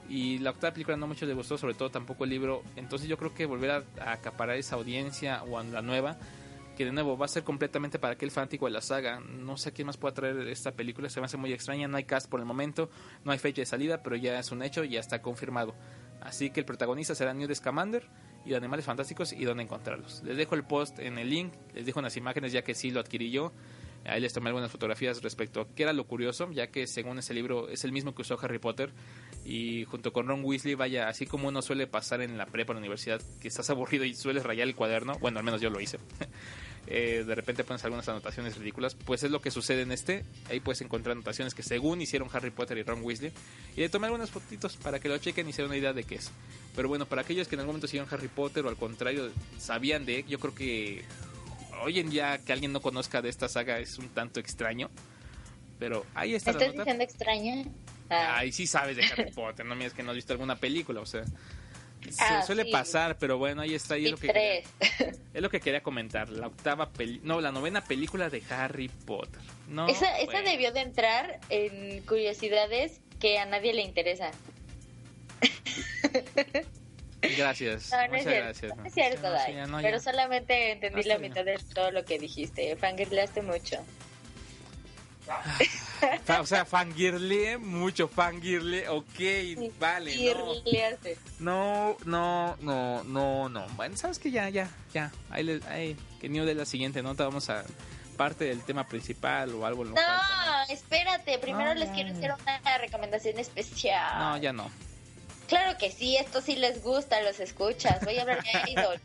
[0.10, 2.64] Y la octava película no mucho le gustó, sobre todo tampoco el libro.
[2.76, 6.18] Entonces yo creo que volver a, a acaparar esa audiencia o a la nueva,
[6.76, 9.20] que de nuevo va a ser completamente para aquel fanático de la saga.
[9.20, 11.88] No sé quién más pueda traer esta película, se me hace muy extraña.
[11.88, 12.90] No hay cast por el momento,
[13.24, 15.76] no hay fecha de salida, pero ya es un hecho ya está confirmado.
[16.22, 18.06] Así que el protagonista será Newt Scamander
[18.46, 20.24] y de Animales Fantásticos y dónde encontrarlos.
[20.24, 23.00] Les dejo el post en el link, les dejo unas imágenes ya que sí lo
[23.00, 23.52] adquirí yo.
[24.06, 27.34] Ahí les tomé algunas fotografías respecto a qué era lo curioso, ya que según ese
[27.34, 28.94] libro es el mismo que usó Harry Potter
[29.44, 32.78] y junto con Ron Weasley, vaya, así como uno suele pasar en la prepa, en
[32.78, 35.82] la universidad, que estás aburrido y sueles rayar el cuaderno, bueno, al menos yo lo
[35.82, 35.98] hice.
[36.92, 40.26] Eh, de repente pones algunas anotaciones ridículas, pues es lo que sucede en este.
[40.50, 43.32] Ahí puedes encontrar anotaciones que según hicieron Harry Potter y Ron Weasley.
[43.78, 46.04] Y le tomé algunas fotitos para que lo chequen y se den una idea de
[46.04, 46.32] qué es.
[46.76, 49.30] Pero bueno, para aquellos que en algún momento siguieron Harry Potter o al contrario
[49.60, 51.04] sabían de, yo creo que
[51.84, 54.90] hoy en día que alguien no conozca de esta saga es un tanto extraño.
[55.78, 56.84] Pero ahí está la ¿Estás nota.
[56.84, 57.64] diciendo extraña?
[58.10, 61.02] Ah, Ay, sí sabes de Harry Potter, no miras que no has visto alguna película,
[61.02, 61.24] o sea.
[62.10, 62.72] Se Ah, suele sí.
[62.72, 63.98] pasar, pero bueno, ahí está.
[63.98, 64.62] Y es, lo que quería,
[65.34, 66.30] es lo que quería comentar.
[66.30, 69.42] La octava peli no, la novena película de Harry Potter.
[69.68, 70.08] No, esa
[70.42, 74.32] debió de entrar en curiosidades que a nadie le interesan.
[77.38, 78.78] Gracias, No, no es muchas gracias.
[78.78, 79.54] no es cierto, No, sí, Dai.
[79.56, 80.04] ya no, pero ya.
[80.04, 82.76] solamente entendí la mitad de todo lo que dijiste.
[82.78, 83.78] Fangirleaste mucho.
[86.40, 89.20] O sea, fangirle, mucho fangirle, ok,
[89.80, 90.54] vale, no.
[91.40, 93.68] No, no, no, no, no.
[93.76, 95.12] Bueno, sabes que ya, ya, ya.
[95.30, 97.64] Ahí, le, ahí que ni de la siguiente nota vamos a
[98.18, 99.84] parte del tema principal o algo.
[99.84, 101.38] en lo cual también- No, espérate.
[101.40, 102.32] Primero No, les quiero hacer
[102.64, 104.20] una recomendación especial.
[104.20, 104.70] No, ya no.
[105.48, 108.04] Claro que sí, esto sí les gusta, los escuchas.
[108.06, 109.02] Voy a hablar de idols.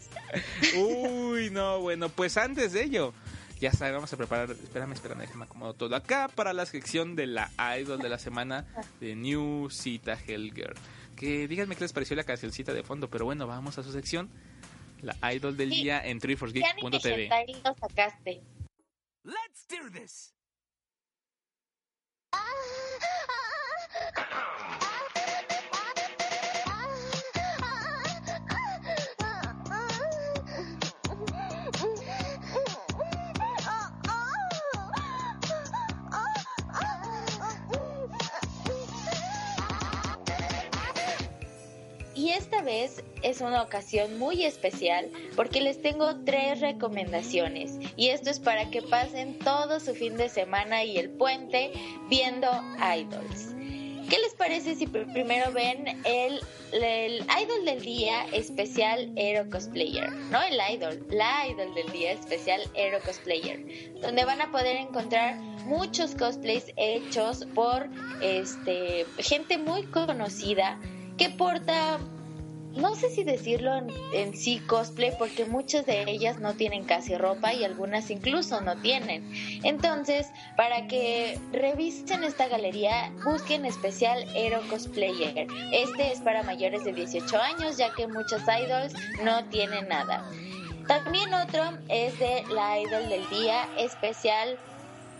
[0.76, 3.14] Uy, no, bueno, pues antes de ello,
[3.60, 4.50] ya sabes, vamos a preparar.
[4.50, 7.50] Espérame, espérame, déjame acomodo todo acá para la sección de la
[7.80, 8.66] Idol de la semana
[9.00, 10.74] de New Cita Hellgirl.
[11.16, 14.28] Que díganme qué les pareció la cancioncita de fondo, pero bueno, vamos a su sección.
[15.02, 15.82] La Idol del Sí.
[15.82, 17.22] día en ¿Qué anime 3forgeek.tv.
[17.24, 18.42] hentai lo sacaste?
[19.24, 20.34] Let's do this.
[42.24, 47.72] Y esta vez es una ocasión muy especial porque les tengo tres recomendaciones.
[47.96, 51.70] Y esto es para que pasen todo su fin de semana y el puente
[52.08, 52.48] viendo
[52.96, 53.48] idols.
[54.08, 56.40] ¿Qué les parece si pr- primero ven el,
[56.72, 60.10] el idol del día especial Hero Cosplayer?
[60.30, 65.36] No el idol, la idol del día especial Hero Cosplayer, donde van a poder encontrar
[65.66, 67.86] muchos cosplays hechos por
[68.22, 70.80] este gente muy conocida
[71.18, 71.98] que porta
[72.76, 73.72] no sé si decirlo
[74.12, 78.76] en, sí cosplay, porque muchas de ellas no tienen casi ropa y algunas incluso no
[78.76, 79.30] tienen.
[79.62, 85.46] Entonces, para que revisen esta galería, busquen especial Hero Cosplayer.
[85.72, 90.28] Este es para mayores de 18 años, ya que muchos idols no tienen nada.
[90.86, 94.58] También otro es de la Idol del Día especial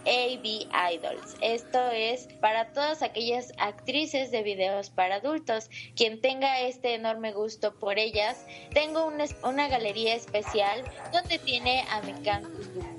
[0.07, 1.37] AB Idols.
[1.41, 5.71] Esto es para todas aquellas actrices de videos para adultos.
[5.97, 12.03] Quien tenga este enorme gusto por ellas, tengo una, una galería especial donde tiene a
[12.03, 12.45] Mikan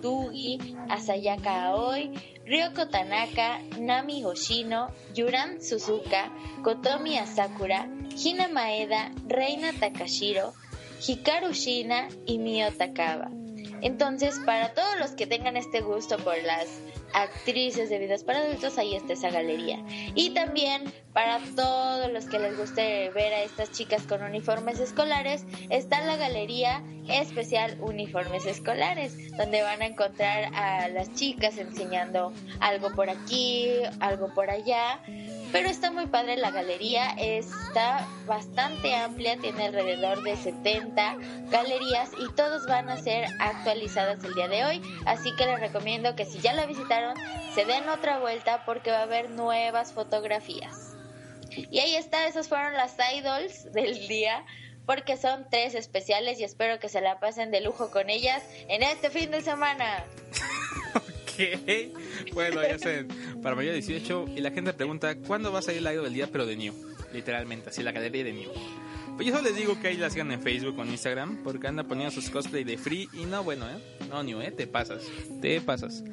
[0.01, 2.11] Tugi, Asayaka Aoi,
[2.45, 6.31] Ryoko Tanaka, Nami Hoshino, Yuran Suzuka,
[6.63, 10.53] Kotomi Asakura, Hina Maeda, Reina Takashiro,
[10.99, 13.44] Hikaru Shina y Mio Takaba.
[13.81, 16.67] Entonces, para todos los que tengan este gusto por las
[17.13, 19.83] actrices de videos para adultos, ahí está esa galería.
[20.15, 25.45] Y también para todos los que les guste ver a estas chicas con uniformes escolares,
[25.69, 32.91] está la galería especial Uniformes Escolares, donde van a encontrar a las chicas enseñando algo
[32.95, 33.69] por aquí,
[33.99, 34.99] algo por allá.
[35.55, 41.15] Pero está muy padre la galería, está bastante amplia, tiene alrededor de 70
[41.49, 44.81] galerías y todos van a ser actualizadas el día de hoy.
[45.05, 47.15] Así que les recomiendo que si ya la visitaron,
[47.53, 50.93] se den otra vuelta porque va a haber nuevas fotografías.
[51.51, 54.45] Y ahí está, esas fueron las idols del día,
[54.85, 58.83] porque son tres especiales y espero que se la pasen de lujo con ellas en
[58.83, 60.03] este fin de semana.
[61.35, 62.33] Ok.
[62.33, 63.05] Bueno, ya sé,
[63.41, 64.25] para mayo 18.
[64.35, 66.73] Y la gente pregunta, ¿cuándo va a salir la idol del día, pero de New?
[67.13, 68.49] Literalmente, así la galería de New.
[69.15, 71.67] Pues yo solo les digo que ahí la sigan en Facebook o en Instagram, porque
[71.67, 73.07] anda poniendo sus cosplay de free.
[73.13, 73.77] Y no, bueno, ¿eh?
[74.09, 74.51] No, New, ¿eh?
[74.51, 75.03] Te pasas.
[75.41, 76.03] Te pasas.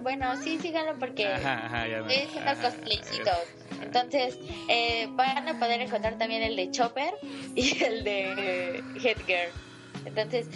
[0.00, 2.06] Bueno, sí, síganlo porque Ajá, ajá, ya no.
[2.08, 3.38] es haciendo Ajá, cosplaycitos.
[3.82, 7.12] Entonces, eh, van a poder encontrar también el de Chopper
[7.56, 9.48] y el de Headgear.
[10.04, 10.46] Entonces,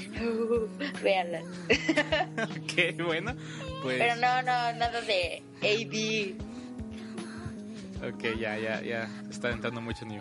[1.03, 1.39] véanlo.
[2.75, 3.35] Qué bueno.
[3.87, 3.99] Pues.
[3.99, 6.35] Pero no, no, nada de AB.
[8.05, 9.09] Ok, ya, ya, ya.
[9.31, 10.21] Está entrando mucho New.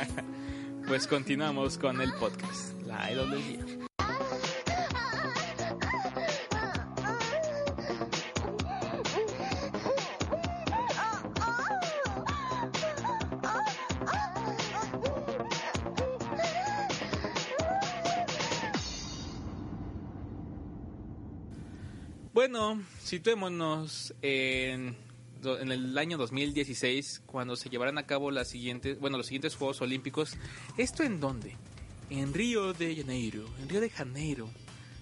[0.88, 2.80] pues continuamos con el podcast.
[2.86, 3.60] La idol del día.
[22.38, 24.94] Bueno, situémonos en,
[25.42, 29.82] en el año 2016, cuando se llevarán a cabo las siguientes, bueno, los siguientes Juegos
[29.82, 30.36] Olímpicos.
[30.76, 31.56] ¿Esto en dónde?
[32.10, 34.48] En Río de Janeiro, en Río de Janeiro.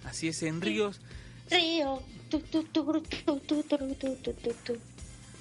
[0.07, 1.01] Así es, en Río, Río.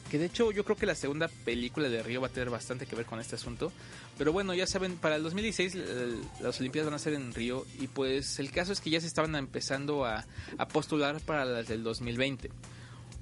[0.09, 2.85] Que de hecho yo creo que la segunda película de Río va a tener bastante
[2.85, 3.71] que ver con este asunto.
[4.17, 7.65] Pero bueno, ya saben, para el 2016 el- las Olimpiadas van a ser en Río
[7.79, 10.25] y pues el caso es que ya se estaban empezando a,
[10.57, 12.49] a postular para las del 2020.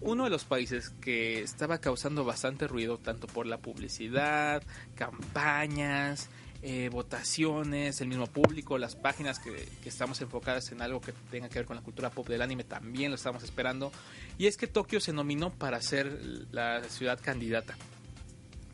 [0.02, 4.62] Uno de los países que estaba causando bastante ruido, tanto por la publicidad,
[4.96, 6.30] campañas,
[6.66, 11.60] eh, votaciones, el mismo público, las páginas que, estamos enfocadas en algo que tenga que
[11.60, 13.92] ver con la cultura pop del anime, también lo estamos esperando.
[14.38, 17.76] Y es que Tokio se nominó para ser la ciudad candidata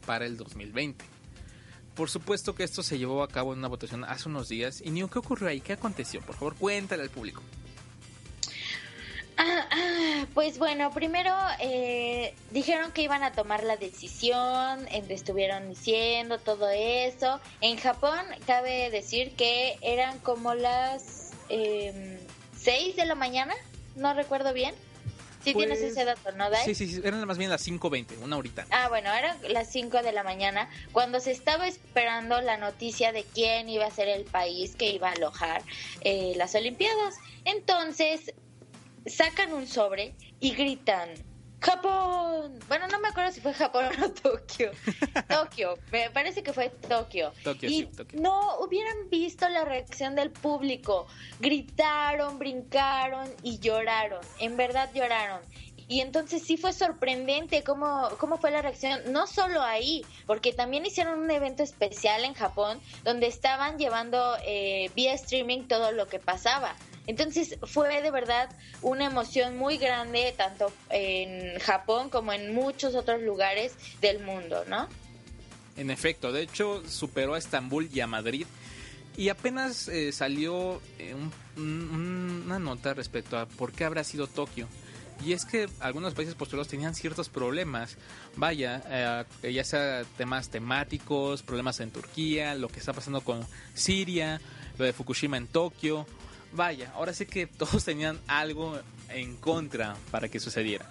[0.06, 1.04] para el 2020.
[1.96, 4.82] Por supuesto que esto se llevó a cabo en una votación hace unos días.
[4.86, 5.60] ¿Y Nio, qué ocurrió ahí?
[5.60, 6.22] ¿Qué aconteció?
[6.22, 7.42] Por favor, cuéntale al público.
[9.42, 15.70] Ah, ah, pues bueno, primero eh, dijeron que iban a tomar la decisión, eh, estuvieron
[15.70, 17.40] diciendo todo eso.
[17.62, 22.20] En Japón cabe decir que eran como las eh,
[22.58, 23.56] 6 de la mañana,
[23.96, 24.76] no recuerdo bien.
[25.42, 26.66] Si Pues, tienes ese dato, ¿no, Dai?
[26.66, 28.66] Sí, sí, sí, eran más bien las 5.20, una horita.
[28.72, 33.24] Ah, bueno, eran las 5 de la mañana cuando se estaba esperando la noticia de
[33.24, 35.62] quién iba a ser el país que iba a alojar
[36.02, 37.16] eh, las Olimpiadas.
[37.46, 38.34] Entonces,
[39.10, 41.10] sacan un sobre y gritan,
[41.62, 42.58] Japón.
[42.68, 44.72] Bueno, no me acuerdo si fue Japón o Tokio.
[45.28, 47.34] Tokio, me parece que fue Tokio.
[47.44, 48.22] Tokio, y sí, Tokio.
[48.22, 51.08] no hubieran visto la reacción del público.
[51.40, 54.22] Gritaron, brincaron y lloraron.
[54.40, 55.42] En verdad lloraron.
[55.90, 60.86] Y entonces sí fue sorprendente cómo, cómo fue la reacción, no solo ahí, porque también
[60.86, 66.20] hicieron un evento especial en Japón donde estaban llevando eh, vía streaming todo lo que
[66.20, 66.76] pasaba.
[67.10, 68.50] Entonces fue de verdad
[68.84, 74.88] una emoción muy grande, tanto en Japón como en muchos otros lugares del mundo, ¿no?
[75.76, 78.46] En efecto, de hecho superó a Estambul y a Madrid.
[79.18, 84.28] Y apenas eh, salió eh, un- un- una nota respecto a por qué habrá sido
[84.28, 84.68] Tokio.
[85.26, 87.98] Y es que algunos países postulados tenían ciertos problemas,
[88.36, 94.40] vaya, eh, ya sea temas temáticos, problemas en Turquía, lo que está pasando con Siria,
[94.78, 96.06] lo de Fukushima en Tokio.
[96.54, 98.80] Vaya, ahora sí que todos tenían algo
[99.10, 100.90] en contra para que sucediera.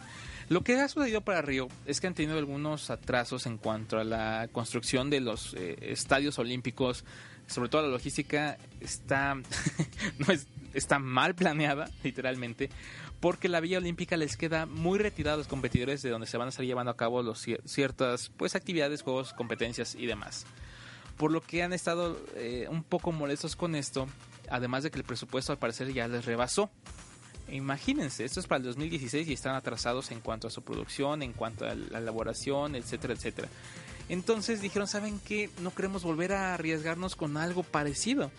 [0.49, 4.05] Lo que ha sucedido para Río es que han tenido algunos atrasos en cuanto a
[4.05, 7.05] la construcción de los eh, estadios olímpicos,
[7.47, 9.35] sobre todo la logística está,
[10.19, 12.71] no es- está mal planeada, literalmente,
[13.21, 16.47] porque la vía olímpica les queda muy retirada a los competidores de donde se van
[16.47, 20.47] a estar llevando a cabo los, cier- ciertas pues, actividades, juegos, competencias y demás.
[21.19, 24.07] Por lo que han estado eh, un poco molestos con esto,
[24.51, 26.71] además de que el presupuesto al parecer ya les rebasó.
[27.51, 31.33] Imagínense, esto es para el 2016 y están atrasados en cuanto a su producción, en
[31.33, 33.49] cuanto a la elaboración, etcétera, etcétera.
[34.11, 35.49] Entonces dijeron, ¿saben qué?
[35.61, 38.31] No queremos volver a arriesgarnos con algo parecido.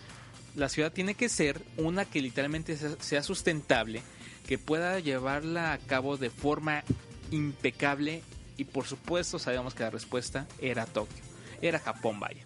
[0.54, 4.02] La ciudad tiene que ser una que literalmente sea- sustentable,
[4.46, 6.82] que pueda llevarla a cabo de forma
[7.30, 8.22] impecable
[8.56, 11.22] y por supuesto sabemos que la respuesta era Tokio,
[11.62, 12.42] era Japón, vaya.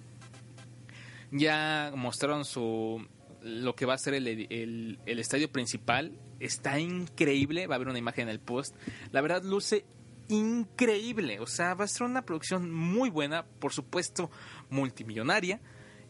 [1.31, 3.07] Ya mostraron su
[3.45, 6.19] lo que va a ser el, el- estadio principal.
[6.41, 7.67] Está increíble.
[7.67, 8.75] Va a haber una imagen en el post.
[9.13, 9.85] La verdad luce
[10.29, 11.41] increíble.
[11.41, 13.45] O sea, va a ser una producción muy buena.
[13.47, 14.31] Por supuesto,
[14.71, 15.61] multimillonaria.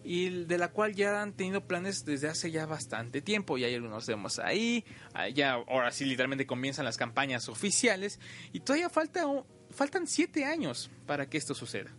[0.06, 3.56] Y de la cual ya han tenido planes desde hace ya bastante tiempo.
[3.58, 4.84] Y hay algunos demos ahí.
[5.14, 8.20] Ah, Ya ahora sí, literalmente comienzan las campañas oficiales.
[8.52, 9.24] Y todavía falta,
[9.70, 11.90] faltan siete años para que esto suceda.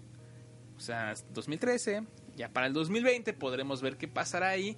[0.77, 2.03] O sea, 2013,
[2.35, 4.77] ya para el 2020 podremos ver qué pasará ahí.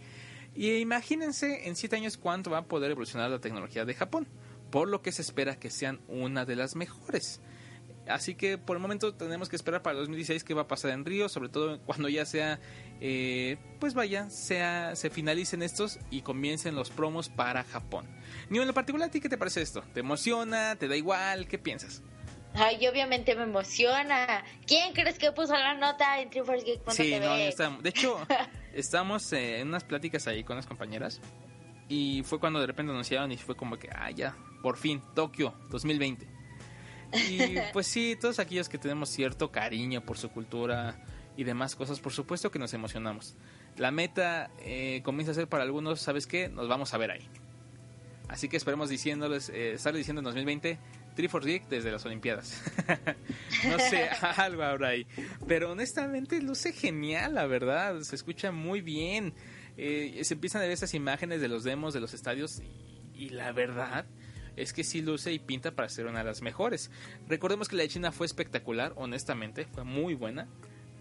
[0.58, 4.28] Y imagínense en 7 años cuánto va a poder evolucionar la tecnología de Japón,
[4.72, 7.42] por lo que se espera que sean una de las mejores.
[8.08, 10.92] Así que por el momento tenemos que esperar para el 2016 qué va a pasar
[10.92, 12.60] en Río, sobre todo cuando ya sea,
[13.02, 18.08] eh, pues vaya, sea, se finalicen estos y comiencen los promos para Japón.
[18.50, 19.84] Ni en lo particular, ¿a ti qué te parece esto?
[19.94, 20.76] ¿Te emociona?
[20.78, 21.48] ¿Te da igual?
[21.48, 22.02] ¿Qué piensas?
[22.56, 24.44] Ay, obviamente me emociona.
[24.66, 26.92] ¿Quién crees que puso la nota en TreeForceGeek.tv?
[26.92, 27.84] Sí, no, estamos.
[27.84, 28.18] De hecho,
[28.78, 31.20] estamos eh, en unas pláticas ahí con las compañeras.
[31.90, 35.54] Y fue cuando de repente anunciaron y fue como que, ah, ya, por fin, Tokio
[35.70, 36.28] 2020.
[37.30, 41.04] Y pues sí, todos aquellos que tenemos cierto cariño por su cultura
[41.36, 43.36] y demás cosas, por supuesto que nos emocionamos.
[43.78, 46.50] La meta eh, comienza a ser para algunos, ¿sabes qué?
[46.50, 47.28] Nos vamos a ver ahí.
[48.28, 50.78] Así que esperemos diciéndoles, eh, estarles diciendo en 2020,
[51.18, 52.64] Triforce Geek desde las Olimpiadas.
[53.68, 54.08] no sé,
[54.38, 55.08] algo habrá ahí.
[55.48, 58.00] Pero honestamente luce genial, la verdad.
[58.02, 59.34] Se escucha muy bien.
[59.78, 63.30] Eh, se empiezan a ver esas imágenes de los demos de los estadios y, y
[63.30, 64.06] la verdad
[64.56, 66.92] es que sí luce y pinta para ser una de las mejores.
[67.28, 70.48] Recordemos que la de China fue espectacular, honestamente, fue muy buena.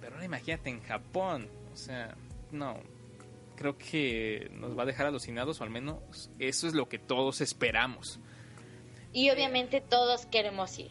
[0.01, 1.49] Pero ahora imagínate en Japón.
[1.75, 2.17] O sea,
[2.53, 2.81] no.
[3.57, 7.43] Creo que nos va a dejar alucinados, o al menos eso es lo que todos
[7.43, 8.19] esperamos.
[9.17, 10.91] Y obviamente todos queremos ir.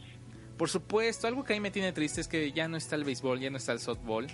[0.57, 3.03] Por supuesto, algo que a mí me tiene triste es que ya no está el
[3.03, 4.25] béisbol, ya no está el softball,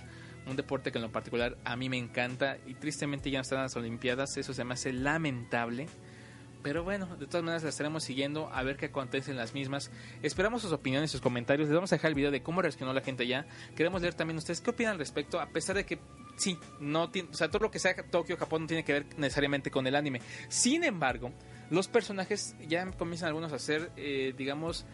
[0.46, 3.58] un deporte que en lo particular a mí me encanta y tristemente ya no están
[3.58, 5.88] las Olimpiadas, eso se me hace lamentable.
[6.62, 9.90] Pero bueno, de todas maneras las estaremos siguiendo a ver qué acontece en las mismas.
[10.22, 11.68] Esperamos sus opiniones, sus comentarios.
[11.68, 13.44] Les vamos a dejar el video de cómo reaccionó la gente ya.
[13.76, 15.98] Queremos leer también ustedes qué opinan al respecto, a pesar de que
[16.36, 19.06] sí, no tiene, o sea, todo lo que sea Tokio, Japón no tiene que ver
[19.18, 20.22] necesariamente con el anime.
[20.48, 21.30] Sin embargo,
[21.72, 24.84] los personajes ya comienzan algunos a ser, eh, digamos,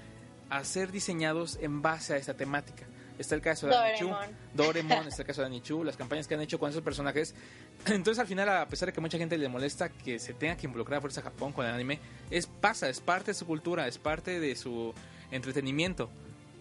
[0.49, 2.87] a ser diseñados en base a esta temática.
[3.19, 4.09] Está el caso de Anichu,
[4.55, 5.09] Doraemon.
[5.09, 7.35] Está el caso de Anichu, las campañas que han hecho con esos personajes.
[7.87, 10.67] Entonces, al final, a pesar de que mucha gente le molesta que se tenga que
[10.67, 11.99] involucrar a fuerza Japón con el anime,
[12.31, 14.95] es pasa, es parte de su cultura, es parte de su
[15.33, 16.11] entretenimiento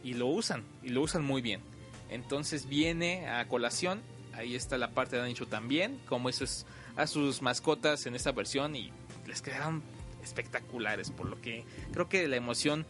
[0.04, 1.62] y lo usan y lo usan muy bien.
[2.10, 4.02] Entonces viene a colación,
[4.34, 6.66] ahí está la parte de Anichu también, como eso es
[6.96, 8.92] a sus mascotas en esta versión y
[9.28, 9.84] les quedaron
[10.28, 12.86] espectaculares, por lo que creo que la emoción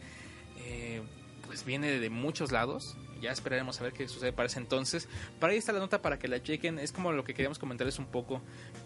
[0.58, 1.02] eh,
[1.46, 2.96] pues viene de muchos lados.
[3.20, 5.08] Ya esperaremos a ver qué sucede para ese entonces.
[5.40, 6.78] Para ahí está la nota para que la chequen.
[6.78, 8.42] Es como lo que queríamos comentarles un poco.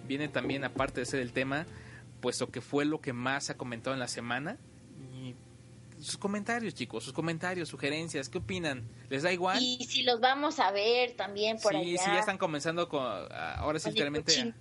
[0.06, 1.66] Viene también, aparte de ser el tema,
[2.20, 4.56] puesto que fue lo que más se ha comentado en la semana.
[5.12, 5.34] Y
[6.00, 8.88] sus comentarios, chicos, sus comentarios, sugerencias, ¿qué opinan?
[9.10, 9.58] ¿Les da igual?
[9.60, 12.02] Y si los vamos a ver también por sí, allá.
[12.02, 13.02] sí, ya están comenzando con.
[13.02, 14.54] Ahora sí, literalmente.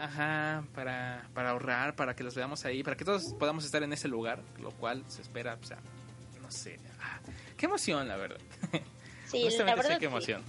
[0.00, 3.92] Ajá, para, para ahorrar, para que los veamos ahí, para que todos podamos estar en
[3.92, 5.78] ese lugar, lo cual se espera, o sea,
[6.40, 6.78] no sé.
[7.00, 7.20] ah,
[7.56, 8.38] qué emoción, la verdad.
[9.26, 10.04] Sí, la verdad sí, qué sí.
[10.04, 10.42] emoción.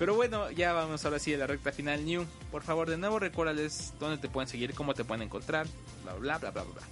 [0.00, 2.04] Pero bueno, ya vamos ahora sí a la recta final.
[2.04, 5.68] New, por favor, de nuevo recuérdales dónde te pueden seguir, cómo te pueden encontrar,
[6.02, 6.72] bla, bla, bla, bla, bla.
[6.72, 6.82] bla.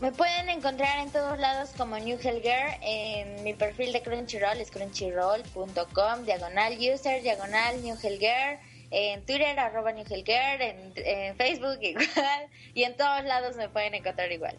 [0.00, 2.78] Me pueden encontrar en todos lados como New Hell Girl.
[2.82, 8.58] En mi perfil de Crunchyroll es crunchyroll.com, diagonal user, diagonal New Hell Girl.
[8.90, 10.60] En Twitter, arroba New Girl.
[10.60, 12.06] En, en Facebook igual.
[12.74, 14.56] Y en todos lados me pueden encontrar igual.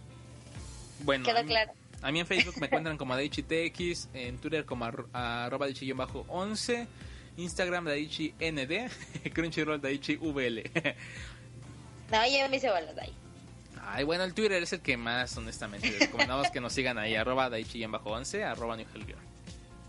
[1.01, 1.71] Bueno, ¿Quedó a mí- claro?
[2.01, 6.87] A mí en Facebook me encuentran como DaichiTX, en Twitter como arro- arroba Daichi-11,
[7.37, 8.91] Instagram DaichiND,
[9.33, 10.63] Crunchyroll DaichiVL.
[12.11, 13.13] No, yo me hice bolas ahí.
[13.81, 17.15] Ay, bueno, el Twitter es el que más, honestamente, les recomendamos que nos sigan ahí,
[17.15, 19.15] arroba Daichi-11, arroba New Girl.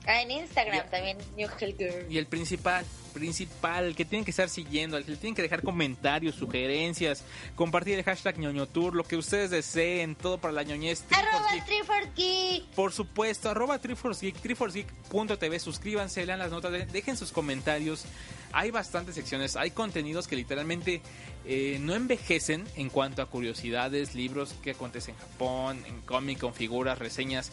[0.07, 2.11] Ah, en Instagram también, New Hell Girl.
[2.11, 6.35] Y el principal, principal, que tienen que estar siguiendo, que le tienen que dejar comentarios,
[6.37, 7.23] sugerencias,
[7.55, 11.05] compartir el hashtag ñoñotour, lo que ustedes deseen, todo para la ñoñez.
[11.11, 11.67] Arroba Triforce Geek.
[11.67, 12.65] Triforce Geek.
[12.75, 18.05] Por supuesto, arroba TriforceGeek, triforcegeek.tv, suscríbanse, lean las notas, de- dejen sus comentarios.
[18.53, 21.03] Hay bastantes secciones, hay contenidos que literalmente
[21.45, 26.53] eh, no envejecen en cuanto a curiosidades, libros, qué acontece en Japón, en cómic, con
[26.55, 27.53] figuras, reseñas.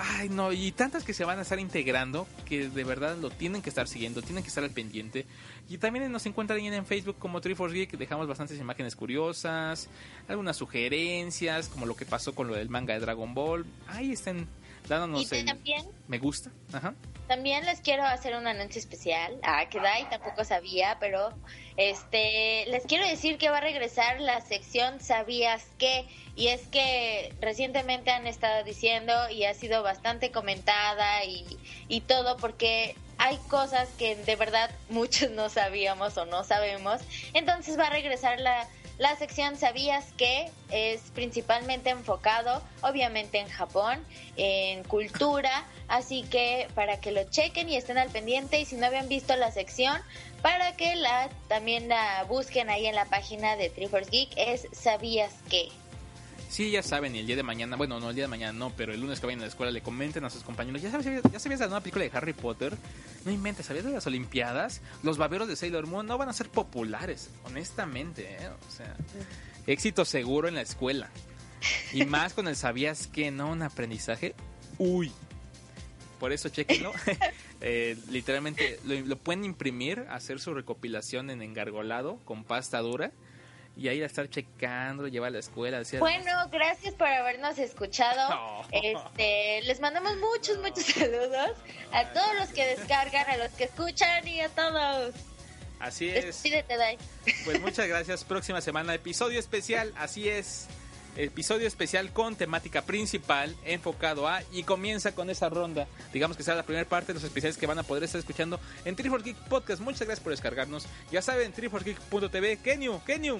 [0.00, 3.62] Ay, no, y tantas que se van a estar integrando que de verdad lo tienen
[3.62, 5.26] que estar siguiendo, tienen que estar al pendiente.
[5.68, 9.88] Y también nos encuentran en Facebook como Triforce Geek, dejamos bastantes imágenes curiosas,
[10.28, 13.66] algunas sugerencias, como lo que pasó con lo del manga de Dragon Ball.
[13.88, 14.46] Ahí estén
[14.88, 16.50] dándonos Y el también, me gusta.
[16.72, 16.94] Ajá.
[17.26, 19.38] también les quiero hacer un anuncio especial.
[19.42, 21.32] Ah, que Dai tampoco sabía, pero
[21.76, 26.06] este les quiero decir que va a regresar la sección ¿Sabías qué?
[26.36, 31.44] Y es que recientemente han estado diciendo y ha sido bastante comentada y,
[31.88, 37.00] y todo porque hay cosas que de verdad muchos no sabíamos o no sabemos.
[37.34, 38.68] Entonces va a regresar la,
[38.98, 40.50] la sección ¿Sabías que?
[40.70, 44.04] Es principalmente enfocado, obviamente, en Japón,
[44.36, 45.64] en cultura.
[45.86, 48.60] Así que para que lo chequen y estén al pendiente.
[48.60, 50.00] Y si no habían visto la sección,
[50.42, 55.32] para que la también la busquen ahí en la página de Triforce Geek, es ¿Sabías
[55.48, 55.68] que?
[56.48, 58.72] Sí, ya saben, y el día de mañana, bueno, no el día de mañana no,
[58.74, 61.06] pero el lunes que vayan a la escuela le comenten a sus compañeros, ¿ya sabes,
[61.06, 62.74] ya sabías de la nueva película de Harry Potter?
[63.26, 64.80] No inventes, ¿sabías de las Olimpiadas?
[65.02, 68.48] Los baberos de Sailor Moon no van a ser populares, honestamente, ¿eh?
[68.66, 68.96] O sea,
[69.66, 71.10] éxito seguro en la escuela.
[71.92, 74.34] Y más con el sabías que no un aprendizaje.
[74.78, 75.12] Uy.
[76.18, 76.92] Por eso chequenlo.
[77.60, 83.10] Eh, literalmente lo, lo pueden imprimir, hacer su recopilación en engargolado con pasta dura
[83.78, 85.78] y ahí a estar checando, llevar a la escuela.
[85.78, 88.28] Decir, Bueno, gracias por habernos escuchado.
[88.28, 88.66] No.
[88.72, 91.52] Este, les mandamos muchos, muchos saludos
[91.92, 95.14] a todos los que descargan, a los que escuchan y a todos.
[95.78, 96.26] Así es.
[96.26, 96.98] Despídete, Dai.
[97.44, 98.24] Pues muchas gracias.
[98.24, 99.92] Próxima semana, episodio especial.
[99.96, 100.66] Así es.
[101.18, 105.88] Episodio especial con temática principal enfocado a y comienza con esa ronda.
[106.12, 108.60] Digamos que será la primera parte de los especiales que van a poder estar escuchando
[108.84, 109.80] en Triforce Geek Podcast.
[109.80, 110.86] Muchas gracias por descargarnos.
[111.10, 112.58] Ya saben, triforcegeek.tv.
[112.58, 113.38] Kenyu, Kenyu.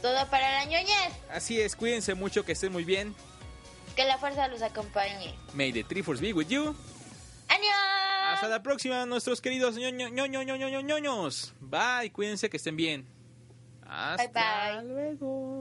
[0.00, 1.12] Todo para la ñoñez.
[1.30, 3.14] Así es, cuídense mucho, que estén muy bien.
[3.96, 5.34] Que la fuerza los acompañe.
[5.54, 6.74] May the Triforce be with you.
[7.48, 7.68] ¡Año!
[8.32, 11.52] Hasta la próxima, nuestros queridos ñoño, ñoño, ñoño, ñoños.
[11.58, 13.06] Bye, cuídense que estén bien.
[13.86, 14.88] Hasta bye.
[14.88, 15.59] luego.